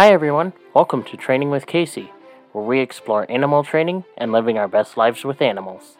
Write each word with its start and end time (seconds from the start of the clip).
Hi, 0.00 0.12
everyone. 0.12 0.54
Welcome 0.72 1.04
to 1.04 1.16
Training 1.18 1.50
with 1.50 1.66
Casey, 1.66 2.10
where 2.52 2.64
we 2.64 2.80
explore 2.80 3.30
animal 3.30 3.62
training 3.62 4.04
and 4.16 4.32
living 4.32 4.56
our 4.56 4.66
best 4.66 4.96
lives 4.96 5.24
with 5.24 5.42
animals. 5.42 5.98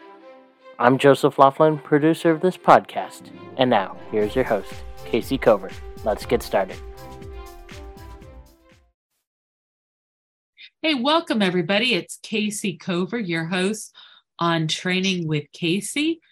I'm 0.79 0.96
Joseph 0.96 1.38
Laughlin, 1.38 1.77
producer 1.77 2.30
of 2.30 2.41
this 2.41 2.57
podcast, 2.57 3.30
and 3.59 3.68
now 3.68 3.98
here's 4.11 4.34
your 4.34 4.46
host, 4.46 4.73
Casey 5.05 5.36
Cover. 5.36 5.68
Let's 6.02 6.25
get 6.25 6.43
started. 6.43 6.79
Hey, 10.80 10.95
welcome 10.95 11.43
everybody. 11.43 11.93
It's 11.93 12.19
Casey 12.23 12.79
Cover, 12.79 13.19
your 13.19 13.48
host 13.48 13.95
on 14.39 14.67
Training 14.67 15.29
with 15.29 15.45
Casey. 15.53 16.23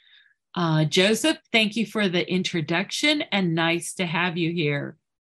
Uh, 0.55 0.87
Joseph, 0.87 1.37
thank 1.53 1.77
you 1.77 1.85
for 1.85 2.09
the 2.09 2.27
introduction 2.33 3.25
and 3.31 3.55
nice 3.55 3.93
to 3.97 4.07
have 4.07 4.39
you 4.39 4.55
here 4.55 4.97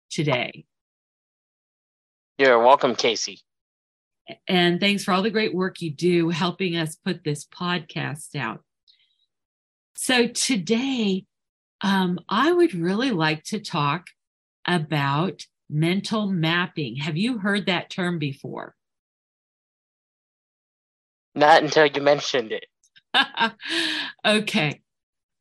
today. 0.09 0.63
You're 2.41 2.57
welcome, 2.57 2.95
Casey. 2.95 3.39
And 4.47 4.79
thanks 4.79 5.03
for 5.03 5.11
all 5.11 5.21
the 5.21 5.29
great 5.29 5.53
work 5.53 5.79
you 5.79 5.91
do 5.91 6.29
helping 6.29 6.75
us 6.75 6.95
put 6.95 7.23
this 7.23 7.45
podcast 7.45 8.35
out. 8.35 8.61
So, 9.95 10.25
today, 10.25 11.25
um, 11.81 12.17
I 12.27 12.51
would 12.51 12.73
really 12.73 13.11
like 13.11 13.43
to 13.43 13.59
talk 13.59 14.07
about 14.65 15.45
mental 15.69 16.31
mapping. 16.31 16.95
Have 16.95 17.15
you 17.15 17.37
heard 17.37 17.67
that 17.67 17.91
term 17.91 18.17
before? 18.17 18.73
Not 21.35 21.61
until 21.61 21.85
you 21.85 22.01
mentioned 22.01 22.53
it. 22.53 22.65
okay. 24.25 24.81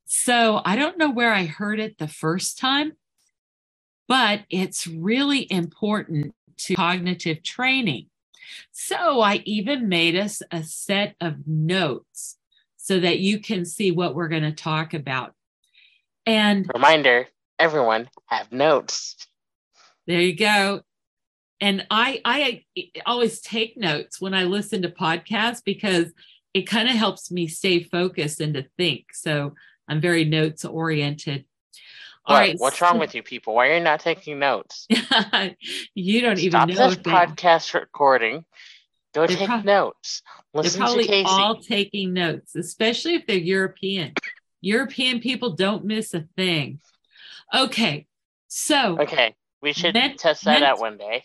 So, 0.04 0.60
I 0.66 0.76
don't 0.76 0.98
know 0.98 1.08
where 1.08 1.32
I 1.32 1.46
heard 1.46 1.80
it 1.80 1.96
the 1.96 2.08
first 2.08 2.58
time, 2.58 2.92
but 4.06 4.42
it's 4.50 4.86
really 4.86 5.50
important 5.50 6.34
to 6.64 6.74
cognitive 6.74 7.42
training. 7.42 8.06
So 8.72 9.20
I 9.20 9.42
even 9.44 9.88
made 9.88 10.16
us 10.16 10.42
a 10.50 10.62
set 10.62 11.14
of 11.20 11.46
notes 11.46 12.36
so 12.76 12.98
that 13.00 13.20
you 13.20 13.38
can 13.38 13.64
see 13.64 13.90
what 13.90 14.14
we're 14.14 14.28
going 14.28 14.42
to 14.42 14.52
talk 14.52 14.94
about. 14.94 15.34
And 16.26 16.70
reminder 16.74 17.28
everyone 17.58 18.08
have 18.26 18.50
notes. 18.52 19.16
There 20.06 20.20
you 20.20 20.36
go. 20.36 20.82
And 21.60 21.86
I 21.90 22.20
I 22.24 22.64
always 23.06 23.40
take 23.40 23.76
notes 23.76 24.20
when 24.20 24.34
I 24.34 24.44
listen 24.44 24.82
to 24.82 24.88
podcasts 24.88 25.62
because 25.64 26.12
it 26.54 26.62
kind 26.62 26.88
of 26.88 26.96
helps 26.96 27.30
me 27.30 27.46
stay 27.46 27.82
focused 27.82 28.40
and 28.40 28.54
to 28.54 28.64
think. 28.76 29.14
So 29.14 29.54
I'm 29.88 30.00
very 30.00 30.24
notes 30.24 30.64
oriented. 30.64 31.44
All 32.26 32.34
what? 32.36 32.40
right. 32.40 32.58
What's 32.58 32.80
wrong 32.80 32.98
with 32.98 33.14
you 33.14 33.22
people? 33.22 33.54
Why 33.54 33.68
are 33.68 33.74
you 33.78 33.80
not 33.82 34.00
taking 34.00 34.38
notes? 34.38 34.86
you 35.94 36.20
don't 36.20 36.36
Stop 36.36 36.68
even 36.68 36.76
know. 36.76 36.88
this 36.88 36.96
podcast 36.98 37.74
recording. 37.74 38.44
Go 39.14 39.26
take 39.26 39.48
pro- 39.48 39.60
notes. 39.62 40.22
Listen 40.54 40.78
they're 40.80 40.86
probably 40.86 41.24
all 41.24 41.56
taking 41.60 42.12
notes, 42.12 42.54
especially 42.54 43.14
if 43.14 43.26
they're 43.26 43.36
European. 43.36 44.12
European 44.60 45.20
people 45.20 45.54
don't 45.56 45.84
miss 45.84 46.14
a 46.14 46.26
thing. 46.36 46.80
Okay. 47.54 48.06
So 48.48 48.98
Okay. 49.00 49.34
We 49.62 49.72
should 49.72 49.94
men- 49.94 50.16
test 50.16 50.44
that 50.44 50.62
out 50.62 50.78
one 50.80 50.96
day. 50.96 51.24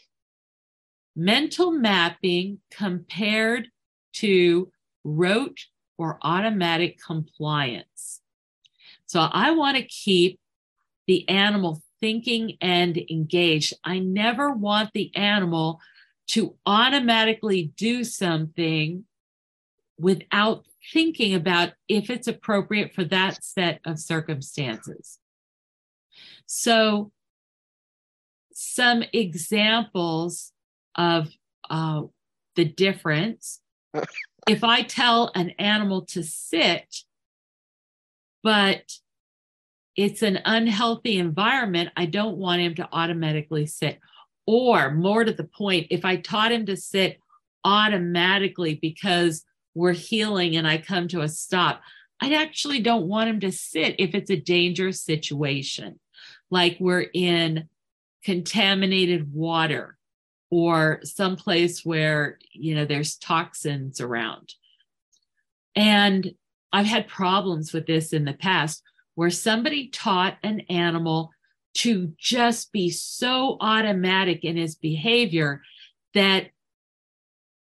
Mental 1.15 1.71
mapping 1.71 2.59
compared 2.71 3.69
to 4.13 4.71
rote 5.03 5.59
or 5.97 6.17
automatic 6.21 6.99
compliance. 7.01 8.21
So 9.05 9.21
I 9.21 9.51
want 9.51 9.77
to 9.77 9.83
keep 9.83 10.39
the 11.07 11.27
animal 11.29 11.81
thinking 11.99 12.57
and 12.61 12.97
engaged. 13.09 13.73
I 13.83 13.99
never 13.99 14.51
want 14.51 14.91
the 14.93 15.15
animal 15.15 15.79
to 16.27 16.55
automatically 16.65 17.71
do 17.77 18.03
something 18.03 19.05
without 19.97 20.65
thinking 20.91 21.33
about 21.33 21.73
if 21.87 22.09
it's 22.09 22.27
appropriate 22.27 22.93
for 22.93 23.03
that 23.05 23.43
set 23.43 23.79
of 23.85 23.99
circumstances. 23.99 25.19
So, 26.45 27.11
some 28.53 29.03
examples 29.13 30.51
of 30.95 31.29
uh, 31.69 32.03
the 32.55 32.65
difference 32.65 33.61
if 34.47 34.63
I 34.63 34.81
tell 34.83 35.31
an 35.35 35.51
animal 35.51 36.03
to 36.07 36.23
sit, 36.23 37.03
but 38.43 38.91
it's 39.95 40.21
an 40.21 40.39
unhealthy 40.45 41.17
environment, 41.17 41.89
I 41.95 42.05
don't 42.05 42.37
want 42.37 42.61
him 42.61 42.75
to 42.75 42.89
automatically 42.91 43.65
sit. 43.65 43.99
Or 44.45 44.91
more 44.91 45.23
to 45.23 45.31
the 45.31 45.45
point, 45.45 45.87
if 45.89 46.05
I 46.05 46.17
taught 46.17 46.51
him 46.51 46.65
to 46.67 46.77
sit 46.77 47.19
automatically 47.63 48.75
because 48.75 49.43
we're 49.73 49.93
heeling 49.93 50.55
and 50.55 50.67
I 50.67 50.77
come 50.77 51.07
to 51.09 51.21
a 51.21 51.29
stop, 51.29 51.81
I 52.21 52.33
actually 52.33 52.79
don't 52.79 53.07
want 53.07 53.29
him 53.29 53.39
to 53.41 53.51
sit 53.51 53.95
if 53.99 54.13
it's 54.15 54.29
a 54.29 54.39
dangerous 54.39 55.01
situation, 55.01 55.99
like 56.49 56.77
we're 56.79 57.07
in 57.13 57.67
contaminated 58.23 59.33
water 59.33 59.97
or 60.49 60.99
someplace 61.03 61.83
where 61.83 62.39
you 62.51 62.75
know 62.75 62.85
there's 62.85 63.17
toxins 63.17 63.99
around. 63.99 64.53
And 65.75 66.33
I've 66.71 66.85
had 66.85 67.07
problems 67.07 67.73
with 67.73 67.85
this 67.85 68.13
in 68.13 68.25
the 68.25 68.33
past 68.33 68.81
where 69.15 69.29
somebody 69.29 69.87
taught 69.87 70.37
an 70.43 70.61
animal 70.69 71.31
to 71.73 72.13
just 72.17 72.71
be 72.71 72.89
so 72.89 73.57
automatic 73.59 74.43
in 74.43 74.55
his 74.55 74.75
behavior 74.75 75.61
that 76.13 76.47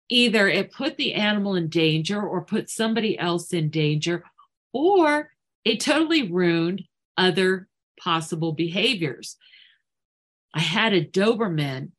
either 0.09 0.49
it 0.49 0.73
put 0.73 0.97
the 0.97 1.15
animal 1.15 1.55
in 1.55 1.69
danger 1.69 2.21
or 2.21 2.43
put 2.43 2.69
somebody 2.69 3.17
else 3.19 3.53
in 3.53 3.69
danger, 3.71 4.25
or 4.73 5.31
it 5.65 5.79
totally 5.79 6.29
ruined 6.29 6.83
other 7.17 7.69
possible 8.01 8.53
behaviors. 8.53 9.37
I 10.53 10.61
had 10.61 10.93
a 10.93 11.05
Doberman 11.05 11.91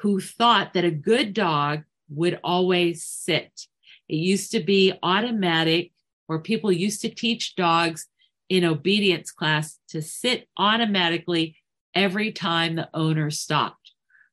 who 0.00 0.20
thought 0.20 0.74
that 0.74 0.84
a 0.84 0.90
good 0.90 1.32
dog 1.32 1.84
would 2.10 2.38
always 2.44 3.02
sit. 3.02 3.66
It 4.08 4.16
used 4.16 4.50
to 4.52 4.60
be 4.60 4.92
automatic, 5.02 5.92
where 6.26 6.38
people 6.38 6.70
used 6.70 7.00
to 7.02 7.08
teach 7.08 7.56
dogs 7.56 8.06
in 8.48 8.64
obedience 8.64 9.30
class 9.30 9.78
to 9.88 10.00
sit 10.02 10.48
automatically 10.56 11.56
every 11.94 12.32
time 12.32 12.76
the 12.76 12.88
owner 12.94 13.30
stopped. 13.30 13.92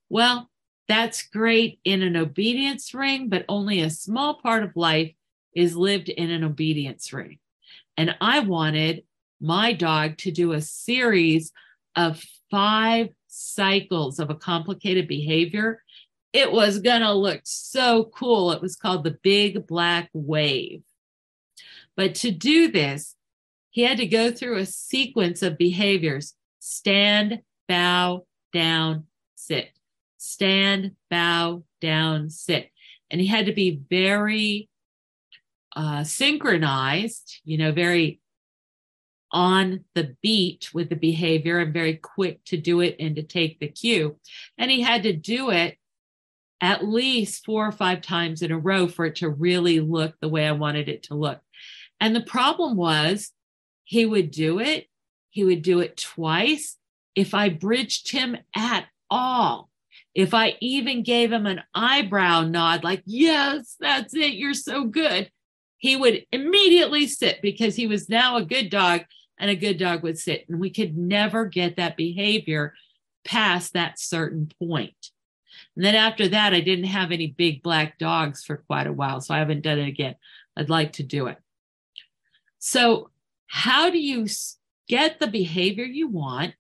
Well, 0.09 0.49
that's 0.87 1.23
great 1.23 1.79
in 1.83 2.01
an 2.01 2.15
obedience 2.15 2.93
ring, 2.93 3.29
but 3.29 3.45
only 3.47 3.81
a 3.81 3.89
small 3.89 4.35
part 4.35 4.63
of 4.63 4.75
life 4.75 5.13
is 5.55 5.75
lived 5.75 6.09
in 6.09 6.29
an 6.29 6.43
obedience 6.43 7.13
ring. 7.13 7.39
And 7.97 8.15
I 8.19 8.39
wanted 8.39 9.03
my 9.39 9.73
dog 9.73 10.17
to 10.19 10.31
do 10.31 10.51
a 10.51 10.61
series 10.61 11.51
of 11.95 12.23
five 12.49 13.09
cycles 13.27 14.19
of 14.19 14.29
a 14.29 14.35
complicated 14.35 15.07
behavior. 15.07 15.81
It 16.33 16.51
was 16.51 16.79
going 16.79 17.01
to 17.01 17.13
look 17.13 17.41
so 17.43 18.05
cool. 18.15 18.51
It 18.51 18.61
was 18.61 18.75
called 18.75 19.03
the 19.03 19.17
Big 19.23 19.67
Black 19.67 20.09
Wave. 20.13 20.81
But 21.95 22.15
to 22.15 22.31
do 22.31 22.71
this, 22.71 23.15
he 23.73 23.81
had 23.81 23.97
to 23.97 24.05
go 24.05 24.31
through 24.31 24.57
a 24.57 24.67
sequence 24.67 25.41
of 25.41 25.57
behaviors 25.57 26.35
stand, 26.59 27.41
bow, 27.67 28.23
down, 28.53 29.05
sit, 29.35 29.69
stand, 30.17 30.91
bow, 31.09 31.63
down, 31.81 32.29
sit. 32.29 32.69
And 33.09 33.19
he 33.19 33.25
had 33.25 33.47
to 33.47 33.51
be 33.51 33.81
very 33.89 34.69
uh, 35.75 36.03
synchronized, 36.03 37.41
you 37.43 37.57
know, 37.57 37.71
very 37.71 38.21
on 39.31 39.83
the 39.95 40.15
beat 40.21 40.69
with 40.75 40.89
the 40.89 40.95
behavior 40.95 41.57
and 41.57 41.73
very 41.73 41.95
quick 41.95 42.45
to 42.45 42.57
do 42.57 42.79
it 42.79 42.95
and 42.99 43.15
to 43.15 43.23
take 43.23 43.59
the 43.59 43.67
cue. 43.67 44.15
And 44.55 44.69
he 44.69 44.81
had 44.81 45.01
to 45.03 45.13
do 45.13 45.49
it 45.49 45.79
at 46.61 46.85
least 46.85 47.43
four 47.43 47.67
or 47.67 47.71
five 47.71 48.01
times 48.01 48.43
in 48.43 48.51
a 48.51 48.59
row 48.59 48.87
for 48.87 49.05
it 49.05 49.15
to 49.15 49.29
really 49.29 49.79
look 49.79 50.13
the 50.19 50.29
way 50.29 50.45
I 50.45 50.51
wanted 50.51 50.89
it 50.89 51.01
to 51.03 51.15
look. 51.15 51.41
And 51.99 52.15
the 52.15 52.21
problem 52.21 52.77
was 52.77 53.31
he 53.83 54.05
would 54.05 54.31
do 54.31 54.59
it. 54.59 54.87
He 55.29 55.43
would 55.43 55.61
do 55.61 55.79
it 55.79 55.97
twice. 55.97 56.77
If 57.15 57.33
I 57.33 57.49
bridged 57.49 58.11
him 58.11 58.37
at 58.55 58.85
all, 59.09 59.69
if 60.15 60.33
I 60.33 60.55
even 60.59 61.03
gave 61.03 61.31
him 61.31 61.45
an 61.45 61.61
eyebrow 61.73 62.41
nod, 62.41 62.83
like, 62.83 63.03
yes, 63.05 63.75
that's 63.79 64.15
it, 64.15 64.33
you're 64.33 64.53
so 64.53 64.85
good, 64.85 65.31
he 65.77 65.95
would 65.95 66.25
immediately 66.31 67.07
sit 67.07 67.41
because 67.41 67.75
he 67.75 67.87
was 67.87 68.09
now 68.09 68.37
a 68.37 68.45
good 68.45 68.69
dog 68.69 69.01
and 69.37 69.49
a 69.49 69.55
good 69.55 69.77
dog 69.77 70.03
would 70.03 70.17
sit. 70.17 70.45
And 70.47 70.59
we 70.59 70.69
could 70.69 70.97
never 70.97 71.45
get 71.45 71.75
that 71.75 71.97
behavior 71.97 72.73
past 73.25 73.73
that 73.73 73.99
certain 73.99 74.51
point. 74.59 75.11
And 75.75 75.83
then 75.83 75.95
after 75.95 76.27
that, 76.29 76.53
I 76.53 76.61
didn't 76.61 76.85
have 76.85 77.11
any 77.11 77.27
big 77.27 77.63
black 77.63 77.97
dogs 77.97 78.43
for 78.43 78.57
quite 78.57 78.87
a 78.87 78.93
while. 78.93 79.21
So 79.21 79.33
I 79.33 79.39
haven't 79.39 79.63
done 79.63 79.79
it 79.79 79.87
again. 79.87 80.15
I'd 80.55 80.69
like 80.69 80.93
to 80.93 81.03
do 81.03 81.27
it. 81.27 81.37
So 82.59 83.09
how 83.47 83.89
do 83.89 83.99
you 83.99 84.27
get 84.87 85.19
the 85.19 85.27
behavior 85.27 85.85
you 85.85 86.07
want, 86.07 86.53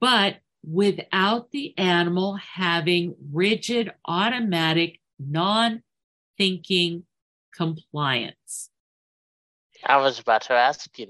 but 0.00 0.36
without 0.64 1.50
the 1.50 1.76
animal 1.78 2.36
having 2.36 3.14
rigid, 3.32 3.92
automatic, 4.06 5.00
non 5.18 5.82
thinking 6.36 7.04
compliance. 7.54 8.70
I 9.84 9.96
was 9.98 10.18
about 10.18 10.42
to 10.42 10.52
ask 10.52 10.98
you 10.98 11.08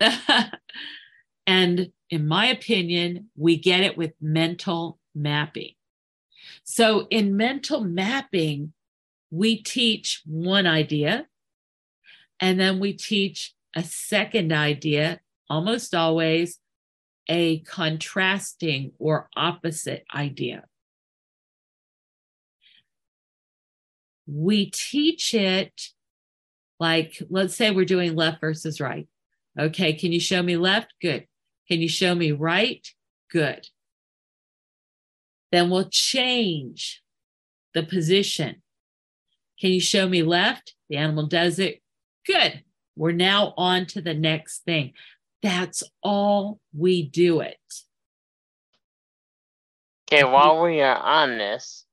that. 0.00 0.60
and 1.46 1.90
in 2.10 2.28
my 2.28 2.46
opinion, 2.46 3.30
we 3.36 3.56
get 3.56 3.80
it 3.80 3.96
with 3.96 4.12
mental 4.20 4.98
mapping. 5.14 5.74
So 6.62 7.06
in 7.10 7.36
mental 7.36 7.82
mapping, 7.82 8.72
we 9.30 9.62
teach 9.62 10.22
one 10.26 10.66
idea 10.66 11.26
and 12.40 12.58
then 12.58 12.78
we 12.78 12.92
teach 12.92 13.53
a 13.74 13.82
second 13.82 14.52
idea, 14.52 15.20
almost 15.50 15.94
always 15.94 16.58
a 17.28 17.60
contrasting 17.60 18.92
or 18.98 19.28
opposite 19.36 20.04
idea. 20.14 20.64
We 24.26 24.70
teach 24.70 25.34
it 25.34 25.88
like, 26.80 27.22
let's 27.30 27.54
say 27.54 27.70
we're 27.70 27.84
doing 27.84 28.14
left 28.14 28.40
versus 28.40 28.80
right. 28.80 29.06
Okay, 29.58 29.92
can 29.94 30.12
you 30.12 30.20
show 30.20 30.42
me 30.42 30.56
left? 30.56 30.92
Good. 31.00 31.26
Can 31.68 31.80
you 31.80 31.88
show 31.88 32.14
me 32.14 32.32
right? 32.32 32.86
Good. 33.30 33.66
Then 35.52 35.70
we'll 35.70 35.88
change 35.88 37.02
the 37.74 37.82
position. 37.82 38.62
Can 39.60 39.70
you 39.70 39.80
show 39.80 40.08
me 40.08 40.22
left? 40.22 40.74
The 40.88 40.96
animal 40.96 41.26
does 41.26 41.58
it. 41.58 41.80
Good. 42.26 42.64
We're 42.96 43.12
now 43.12 43.54
on 43.56 43.86
to 43.86 44.00
the 44.00 44.14
next 44.14 44.64
thing. 44.64 44.92
That's 45.42 45.82
all 46.02 46.60
we 46.76 47.02
do 47.02 47.40
it. 47.40 47.58
Okay, 50.08 50.24
while 50.24 50.62
we 50.62 50.80
are 50.80 50.96
on 50.96 51.38
this, 51.38 51.84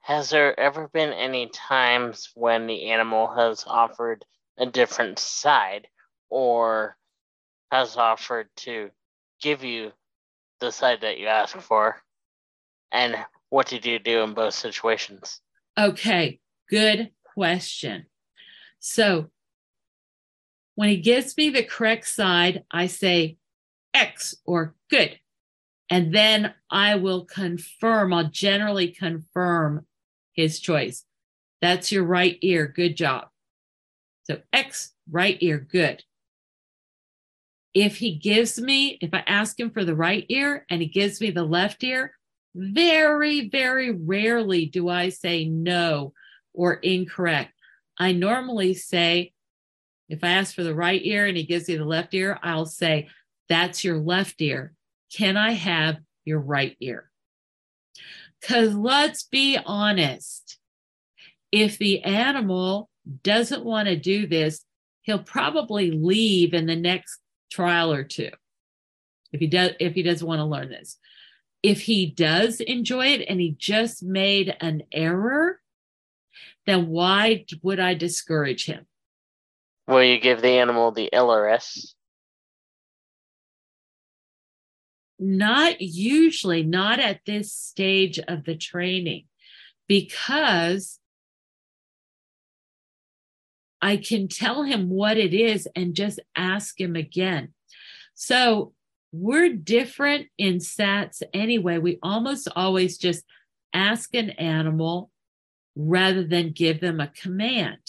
has 0.00 0.30
there 0.30 0.58
ever 0.58 0.88
been 0.88 1.12
any 1.12 1.48
times 1.48 2.30
when 2.34 2.66
the 2.66 2.90
animal 2.90 3.32
has 3.34 3.64
offered 3.66 4.24
a 4.58 4.66
different 4.66 5.18
side 5.18 5.86
or 6.28 6.96
has 7.70 7.96
offered 7.96 8.48
to 8.56 8.90
give 9.40 9.64
you 9.64 9.92
the 10.60 10.72
side 10.72 11.02
that 11.02 11.18
you 11.18 11.28
ask 11.28 11.56
for? 11.56 11.96
And 12.90 13.16
what 13.48 13.68
did 13.68 13.86
you 13.86 13.98
do 13.98 14.22
in 14.22 14.34
both 14.34 14.54
situations? 14.54 15.40
Okay, 15.78 16.40
good 16.68 17.10
question. 17.34 18.06
So 18.80 19.30
when 20.74 20.88
he 20.88 20.96
gives 20.96 21.36
me 21.36 21.50
the 21.50 21.62
correct 21.62 22.06
side, 22.08 22.64
I 22.70 22.86
say 22.86 23.36
X 23.94 24.34
or 24.44 24.74
good. 24.90 25.18
And 25.90 26.14
then 26.14 26.54
I 26.70 26.94
will 26.94 27.26
confirm, 27.26 28.14
I'll 28.14 28.30
generally 28.30 28.88
confirm 28.88 29.86
his 30.32 30.60
choice. 30.60 31.04
That's 31.60 31.92
your 31.92 32.04
right 32.04 32.38
ear. 32.40 32.66
Good 32.66 32.96
job. 32.96 33.28
So 34.24 34.38
X, 34.52 34.92
right 35.10 35.36
ear. 35.40 35.58
Good. 35.58 36.02
If 37.74 37.96
he 37.96 38.16
gives 38.16 38.60
me, 38.60 38.98
if 39.00 39.12
I 39.12 39.22
ask 39.26 39.58
him 39.58 39.70
for 39.70 39.84
the 39.84 39.94
right 39.94 40.24
ear 40.28 40.66
and 40.70 40.80
he 40.80 40.88
gives 40.88 41.20
me 41.20 41.30
the 41.30 41.44
left 41.44 41.84
ear, 41.84 42.12
very, 42.54 43.48
very 43.48 43.90
rarely 43.90 44.66
do 44.66 44.88
I 44.88 45.08
say 45.08 45.44
no 45.44 46.12
or 46.52 46.74
incorrect. 46.74 47.52
I 47.98 48.12
normally 48.12 48.74
say, 48.74 49.32
if 50.12 50.22
I 50.22 50.32
ask 50.32 50.54
for 50.54 50.62
the 50.62 50.74
right 50.74 51.00
ear 51.02 51.24
and 51.24 51.38
he 51.38 51.42
gives 51.42 51.68
me 51.68 51.76
the 51.76 51.86
left 51.86 52.12
ear, 52.12 52.38
I'll 52.42 52.66
say, 52.66 53.08
That's 53.48 53.82
your 53.82 53.98
left 53.98 54.42
ear. 54.42 54.74
Can 55.16 55.38
I 55.38 55.52
have 55.52 55.96
your 56.26 56.38
right 56.38 56.76
ear? 56.80 57.10
Because 58.38 58.74
let's 58.74 59.22
be 59.22 59.58
honest, 59.64 60.58
if 61.50 61.78
the 61.78 62.02
animal 62.02 62.90
doesn't 63.22 63.64
want 63.64 63.88
to 63.88 63.96
do 63.96 64.26
this, 64.26 64.62
he'll 65.00 65.22
probably 65.22 65.90
leave 65.90 66.52
in 66.52 66.66
the 66.66 66.76
next 66.76 67.18
trial 67.50 67.90
or 67.90 68.04
two. 68.04 68.30
If 69.32 69.40
he 69.40 69.46
does, 69.46 69.70
if 69.80 69.94
he 69.94 70.02
doesn't 70.02 70.28
want 70.28 70.40
to 70.40 70.44
learn 70.44 70.68
this, 70.68 70.98
if 71.62 71.80
he 71.80 72.04
does 72.04 72.60
enjoy 72.60 73.06
it 73.06 73.24
and 73.26 73.40
he 73.40 73.56
just 73.58 74.02
made 74.02 74.54
an 74.60 74.82
error, 74.92 75.58
then 76.66 76.88
why 76.88 77.46
would 77.62 77.80
I 77.80 77.94
discourage 77.94 78.66
him? 78.66 78.84
Will 79.88 80.02
you 80.02 80.20
give 80.20 80.40
the 80.40 80.48
animal 80.48 80.92
the 80.92 81.10
LRS? 81.12 81.94
Not 85.18 85.80
usually, 85.80 86.62
not 86.62 86.98
at 86.98 87.20
this 87.26 87.52
stage 87.52 88.18
of 88.18 88.44
the 88.44 88.56
training, 88.56 89.24
because 89.88 90.98
I 93.80 93.96
can 93.96 94.28
tell 94.28 94.62
him 94.62 94.88
what 94.88 95.18
it 95.18 95.34
is 95.34 95.68
and 95.74 95.94
just 95.94 96.20
ask 96.36 96.80
him 96.80 96.94
again. 96.94 97.52
So 98.14 98.72
we're 99.10 99.52
different 99.52 100.28
in 100.38 100.58
SATs 100.58 101.22
anyway. 101.34 101.78
We 101.78 101.98
almost 102.02 102.48
always 102.54 102.96
just 102.96 103.24
ask 103.74 104.14
an 104.14 104.30
animal 104.30 105.10
rather 105.74 106.24
than 106.24 106.52
give 106.52 106.80
them 106.80 107.00
a 107.00 107.08
command. 107.08 107.80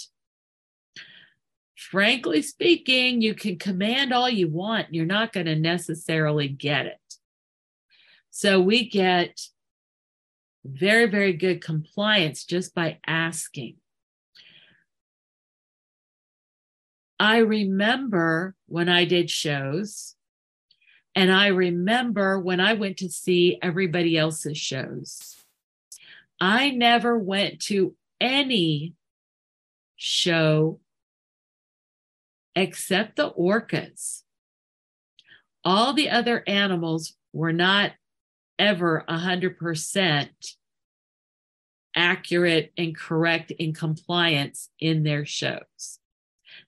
Frankly 1.93 2.41
speaking, 2.41 3.21
you 3.21 3.35
can 3.35 3.59
command 3.59 4.11
all 4.11 4.27
you 4.27 4.47
want, 4.47 4.91
you're 4.91 5.05
not 5.05 5.31
going 5.31 5.45
to 5.45 5.55
necessarily 5.55 6.47
get 6.47 6.87
it. 6.87 6.97
So 8.31 8.59
we 8.59 8.89
get 8.89 9.39
very, 10.65 11.05
very 11.05 11.33
good 11.33 11.61
compliance 11.61 12.45
just 12.45 12.73
by 12.73 12.97
asking. 13.05 13.75
I 17.19 17.37
remember 17.37 18.55
when 18.65 18.89
I 18.89 19.05
did 19.05 19.29
shows, 19.29 20.15
and 21.13 21.31
I 21.31 21.49
remember 21.49 22.39
when 22.39 22.59
I 22.59 22.73
went 22.73 22.97
to 22.97 23.09
see 23.09 23.59
everybody 23.61 24.17
else's 24.17 24.57
shows. 24.57 25.35
I 26.41 26.71
never 26.71 27.19
went 27.19 27.61
to 27.65 27.93
any 28.19 28.95
show 29.95 30.79
except 32.55 33.15
the 33.15 33.31
orcas. 33.31 34.23
All 35.63 35.93
the 35.93 36.09
other 36.09 36.43
animals 36.47 37.13
were 37.31 37.53
not 37.53 37.93
ever 38.59 39.03
100% 39.09 40.29
accurate 41.95 42.71
and 42.77 42.95
correct 42.95 43.51
in 43.51 43.73
compliance 43.73 44.69
in 44.79 45.03
their 45.03 45.25
shows. 45.25 45.99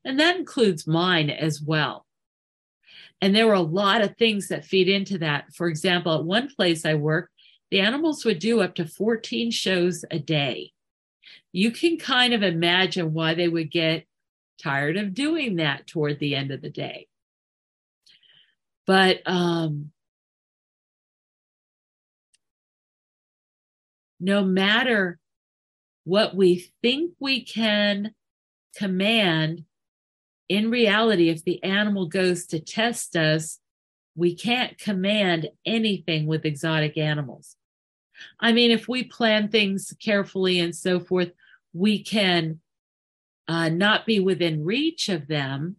And 0.03 0.19
that 0.19 0.37
includes 0.37 0.87
mine 0.87 1.29
as 1.29 1.61
well. 1.61 2.05
And 3.21 3.35
there 3.35 3.47
were 3.47 3.53
a 3.53 3.61
lot 3.61 4.01
of 4.01 4.17
things 4.17 4.49
that 4.49 4.65
feed 4.65 4.87
into 4.87 5.17
that. 5.19 5.53
For 5.53 5.67
example, 5.67 6.13
at 6.13 6.25
one 6.25 6.49
place 6.53 6.85
I 6.85 6.95
worked, 6.95 7.31
the 7.71 7.79
animals 7.79 8.23
would 8.25 8.39
do 8.39 8.61
up 8.61 8.75
to 8.75 8.85
14 8.85 9.51
shows 9.51 10.05
a 10.11 10.19
day. 10.19 10.71
You 11.51 11.71
can 11.71 11.97
kind 11.97 12.33
of 12.33 12.43
imagine 12.43 13.13
why 13.13 13.33
they 13.33 13.47
would 13.47 13.71
get 13.71 14.05
tired 14.61 14.97
of 14.97 15.13
doing 15.13 15.57
that 15.57 15.87
toward 15.87 16.19
the 16.19 16.35
end 16.35 16.51
of 16.51 16.61
the 16.61 16.69
day. 16.69 17.07
But 18.85 19.21
um, 19.25 19.91
no 24.19 24.43
matter 24.43 25.19
what 26.03 26.35
we 26.35 26.71
think 26.81 27.13
we 27.19 27.43
can 27.43 28.13
command, 28.75 29.65
in 30.47 30.69
reality, 30.69 31.29
if 31.29 31.43
the 31.43 31.63
animal 31.63 32.07
goes 32.07 32.45
to 32.47 32.59
test 32.59 33.15
us, 33.15 33.59
we 34.15 34.35
can't 34.35 34.77
command 34.77 35.49
anything 35.65 36.25
with 36.27 36.45
exotic 36.45 36.97
animals. 36.97 37.55
I 38.39 38.53
mean, 38.53 38.71
if 38.71 38.87
we 38.87 39.03
plan 39.03 39.49
things 39.49 39.93
carefully 40.01 40.59
and 40.59 40.75
so 40.75 40.99
forth, 40.99 41.31
we 41.73 42.03
can 42.03 42.61
uh, 43.47 43.69
not 43.69 44.05
be 44.05 44.19
within 44.19 44.65
reach 44.65 45.09
of 45.09 45.27
them, 45.27 45.77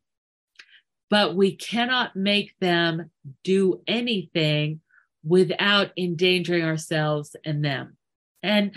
but 1.10 1.36
we 1.36 1.54
cannot 1.54 2.16
make 2.16 2.54
them 2.60 3.10
do 3.44 3.80
anything 3.86 4.80
without 5.24 5.90
endangering 5.96 6.64
ourselves 6.64 7.34
and 7.44 7.64
them. 7.64 7.96
And 8.42 8.72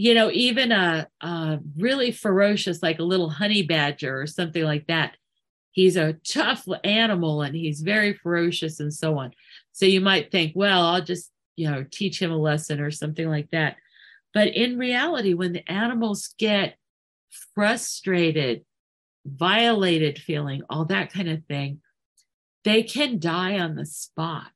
you 0.00 0.14
know, 0.14 0.30
even 0.30 0.70
a, 0.70 1.08
a 1.22 1.58
really 1.76 2.12
ferocious, 2.12 2.84
like 2.84 3.00
a 3.00 3.04
little 3.04 3.28
honey 3.28 3.62
badger 3.62 4.20
or 4.20 4.28
something 4.28 4.62
like 4.62 4.86
that, 4.86 5.16
he's 5.72 5.96
a 5.96 6.12
tough 6.24 6.64
animal 6.84 7.42
and 7.42 7.56
he's 7.56 7.80
very 7.80 8.12
ferocious 8.12 8.78
and 8.78 8.94
so 8.94 9.18
on. 9.18 9.32
So 9.72 9.86
you 9.86 10.00
might 10.00 10.30
think, 10.30 10.52
well, 10.54 10.86
I'll 10.86 11.02
just, 11.02 11.32
you 11.56 11.68
know, 11.68 11.84
teach 11.90 12.22
him 12.22 12.30
a 12.30 12.36
lesson 12.36 12.80
or 12.80 12.92
something 12.92 13.28
like 13.28 13.50
that. 13.50 13.74
But 14.32 14.54
in 14.54 14.78
reality, 14.78 15.34
when 15.34 15.52
the 15.52 15.68
animals 15.68 16.32
get 16.38 16.76
frustrated, 17.54 18.64
violated 19.24 20.18
feeling, 20.18 20.62
all 20.68 20.84
that 20.86 21.12
kind 21.12 21.28
of 21.28 21.44
thing, 21.46 21.80
they 22.64 22.82
can 22.82 23.18
die 23.18 23.58
on 23.58 23.76
the 23.76 23.86
spot. 23.86 24.52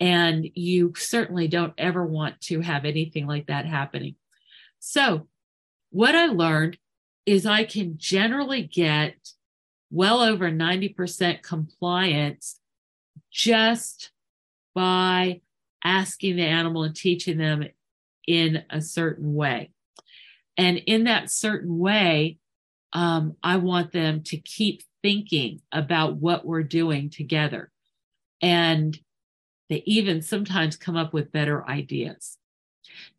And 0.00 0.48
you 0.54 0.94
certainly 0.96 1.48
don't 1.48 1.74
ever 1.78 2.04
want 2.04 2.40
to 2.42 2.60
have 2.60 2.84
anything 2.84 3.26
like 3.26 3.46
that 3.46 3.66
happening. 3.66 4.16
So, 4.80 5.28
what 5.90 6.14
I 6.14 6.26
learned 6.26 6.78
is 7.24 7.46
I 7.46 7.64
can 7.64 7.98
generally 7.98 8.62
get 8.62 9.14
well 9.90 10.22
over 10.22 10.50
90% 10.50 11.42
compliance 11.42 12.58
just 13.30 14.10
by 14.74 15.40
asking 15.84 16.36
the 16.36 16.46
animal 16.46 16.82
and 16.82 16.96
teaching 16.96 17.38
them 17.38 17.64
in 18.26 18.64
a 18.70 18.80
certain 18.80 19.34
way. 19.34 19.70
And 20.56 20.78
in 20.78 21.04
that 21.04 21.30
certain 21.30 21.78
way, 21.78 22.38
um, 22.92 23.36
I 23.42 23.56
want 23.56 23.92
them 23.92 24.22
to 24.24 24.36
keep 24.36 24.82
thinking 25.02 25.60
about 25.72 26.16
what 26.16 26.44
we're 26.44 26.62
doing 26.62 27.10
together. 27.10 27.70
And 28.40 28.98
they 29.68 29.82
even 29.86 30.20
sometimes 30.22 30.76
come 30.76 30.96
up 30.96 31.12
with 31.12 31.32
better 31.32 31.66
ideas. 31.66 32.38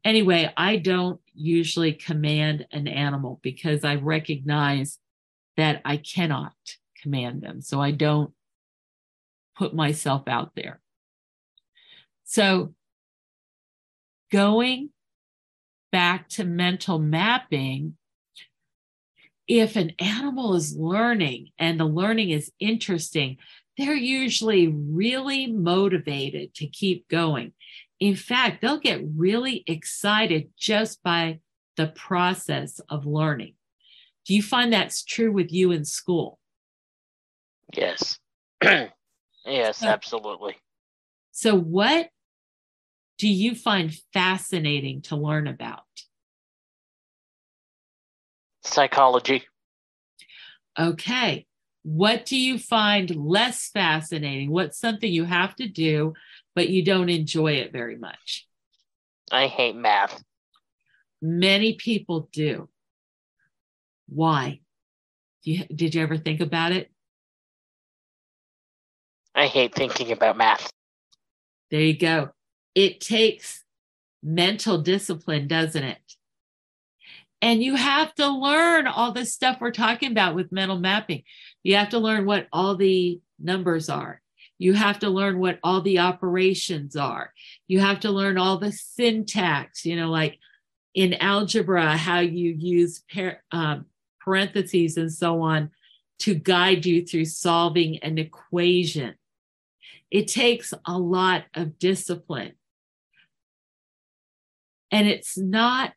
Anyway, 0.04 0.52
I 0.56 0.78
don't 0.78 1.20
usually 1.34 1.94
command 1.94 2.68
an 2.72 2.88
animal 2.88 3.40
because 3.42 3.84
I 3.84 3.96
recognize 3.96 5.00
that 5.58 5.82
I 5.86 5.98
cannot 5.98 6.54
command 7.02 7.42
them. 7.42 7.62
So 7.62 7.82
I 7.82 7.92
don't 7.92 8.32
put 9.56 9.74
myself 9.74 10.28
out 10.28 10.52
there. 10.56 10.82
So 12.24 12.74
going 14.32 14.90
back 15.94 16.28
to 16.28 16.44
mental 16.44 16.98
mapping, 16.98 17.96
if 19.48 19.76
an 19.76 19.92
animal 20.00 20.56
is 20.56 20.76
learning 20.76 21.50
and 21.60 21.80
the 21.80 21.86
learning 21.86 22.32
is 22.32 22.52
interesting, 22.60 23.38
they're 23.78 23.94
usually 23.94 24.68
really 24.68 25.46
motivated 25.48 26.56
to 26.56 26.68
keep 26.68 27.08
going. 27.08 27.54
In 28.00 28.16
fact, 28.16 28.62
they'll 28.62 28.80
get 28.80 29.04
really 29.16 29.64
excited 29.68 30.50
just 30.58 31.04
by 31.04 31.40
the 31.78 31.88
process 31.88 32.80
of 32.90 33.06
learning. 33.06 33.54
Do 34.26 34.34
you 34.34 34.42
find 34.42 34.74
that's 34.74 35.04
true 35.04 35.32
with 35.32 35.54
you 35.54 35.72
in 35.72 35.86
school? 35.86 36.40
Yes. 37.76 38.18
yes, 38.64 38.90
so, 39.78 39.88
absolutely. 39.88 40.56
So, 41.32 41.56
what 41.56 42.10
do 43.18 43.28
you 43.28 43.56
find 43.56 43.94
fascinating 44.14 45.02
to 45.04 45.16
learn 45.16 45.48
about? 45.48 45.84
Psychology. 48.64 49.44
Okay. 50.78 51.46
What 51.84 52.26
do 52.26 52.38
you 52.38 52.58
find 52.58 53.14
less 53.16 53.70
fascinating? 53.70 54.52
What's 54.52 54.80
something 54.80 55.12
you 55.12 55.26
have 55.26 55.56
to 55.58 55.68
do, 55.68 56.14
but 56.56 56.70
you 56.70 56.84
don't 56.84 57.10
enjoy 57.10 57.54
it 57.54 57.74
very 57.74 57.98
much? 57.98 58.48
I 59.32 59.48
hate 59.48 59.76
math. 59.76 60.24
Many 61.22 61.74
people 61.74 62.30
do. 62.32 62.70
Why? 64.08 64.62
You, 65.44 65.66
did 65.66 65.96
you 65.96 66.02
ever 66.02 66.18
think 66.18 66.40
about 66.40 66.72
it? 66.72 66.90
I 69.36 69.48
hate 69.48 69.76
thinking 69.76 70.12
about 70.12 70.38
math. 70.38 70.72
There 71.72 71.82
you 71.82 71.98
go. 71.98 72.30
It 72.76 73.02
takes 73.02 73.64
mental 74.22 74.80
discipline, 74.80 75.48
doesn't 75.48 75.84
it? 75.84 75.98
And 77.42 77.62
you 77.62 77.76
have 77.76 78.16
to 78.16 78.30
learn 78.30 78.88
all 78.88 79.12
the 79.12 79.26
stuff 79.26 79.58
we're 79.60 79.72
talking 79.72 80.12
about 80.12 80.34
with 80.34 80.54
mental 80.54 80.80
mapping. 80.80 81.24
You 81.62 81.76
have 81.76 81.90
to 81.90 82.00
learn 82.00 82.26
what 82.26 82.48
all 82.54 82.76
the 82.76 83.20
numbers 83.38 83.90
are. 83.90 84.22
You 84.60 84.74
have 84.74 85.00
to 85.00 85.10
learn 85.10 85.40
what 85.40 85.60
all 85.62 85.82
the 85.82 86.00
operations 86.00 86.96
are. 86.96 87.34
You 87.68 87.82
have 87.82 88.00
to 88.02 88.12
learn 88.12 88.38
all 88.38 88.60
the 88.60 88.72
syntax, 88.72 89.86
you 89.86 89.98
know, 89.98 90.10
like 90.10 90.40
in 90.94 91.16
algebra, 91.16 91.98
how 91.98 92.20
you 92.20 92.52
use 92.52 93.04
par- 93.14 93.44
um, 93.52 93.88
parentheses 94.22 94.96
and 94.96 95.12
so 95.12 95.42
on 95.42 95.72
to 96.20 96.36
guide 96.36 96.86
you 96.86 97.06
through 97.06 97.26
solving 97.26 97.98
an 97.98 98.18
equation. 98.18 99.16
It 100.10 100.30
takes 100.30 100.74
a 100.86 100.98
lot 100.98 101.44
of 101.54 101.78
discipline. 101.78 102.54
And 104.94 105.08
it's 105.08 105.38
not 105.38 105.94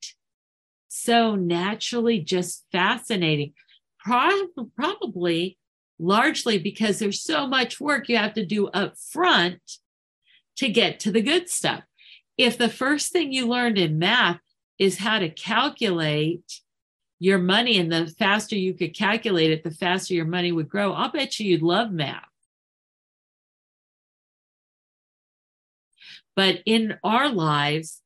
so 0.88 1.34
naturally 1.34 2.18
just 2.18 2.64
fascinating. 2.72 3.52
Probably 3.98 5.58
largely 5.98 6.58
because 6.58 6.98
there's 6.98 7.22
so 7.22 7.46
much 7.46 7.78
work 7.78 8.08
you 8.08 8.16
have 8.16 8.32
to 8.34 8.46
do 8.46 8.68
up 8.68 8.94
front 8.98 9.60
to 10.56 10.70
get 10.70 10.98
to 11.00 11.10
the 11.10 11.20
good 11.20 11.50
stuff. 11.50 11.82
If 12.38 12.56
the 12.56 12.70
first 12.70 13.12
thing 13.12 13.32
you 13.32 13.46
learned 13.46 13.76
in 13.76 13.98
math 13.98 14.40
is 14.78 14.98
how 14.98 15.18
to 15.18 15.28
calculate 15.28 16.62
your 17.18 17.38
money, 17.38 17.78
and 17.78 17.92
the 17.92 18.06
faster 18.18 18.56
you 18.56 18.72
could 18.72 18.94
calculate 18.94 19.50
it, 19.50 19.62
the 19.62 19.70
faster 19.70 20.14
your 20.14 20.24
money 20.24 20.52
would 20.52 20.70
grow, 20.70 20.92
I'll 20.92 21.10
bet 21.10 21.38
you 21.38 21.50
you'd 21.50 21.62
love 21.62 21.90
math. 21.90 22.24
But 26.34 26.62
in 26.64 26.98
our 27.04 27.28
lives, 27.28 28.00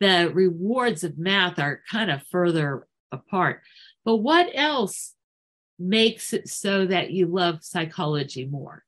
the 0.00 0.30
rewards 0.32 1.04
of 1.04 1.18
math 1.18 1.58
are 1.58 1.82
kind 1.90 2.10
of 2.10 2.22
further 2.30 2.86
apart. 3.12 3.62
But 4.04 4.16
what 4.16 4.50
else 4.54 5.14
makes 5.78 6.32
it 6.32 6.48
so 6.48 6.86
that 6.86 7.10
you 7.10 7.26
love 7.26 7.62
psychology 7.62 8.46
more? 8.46 8.84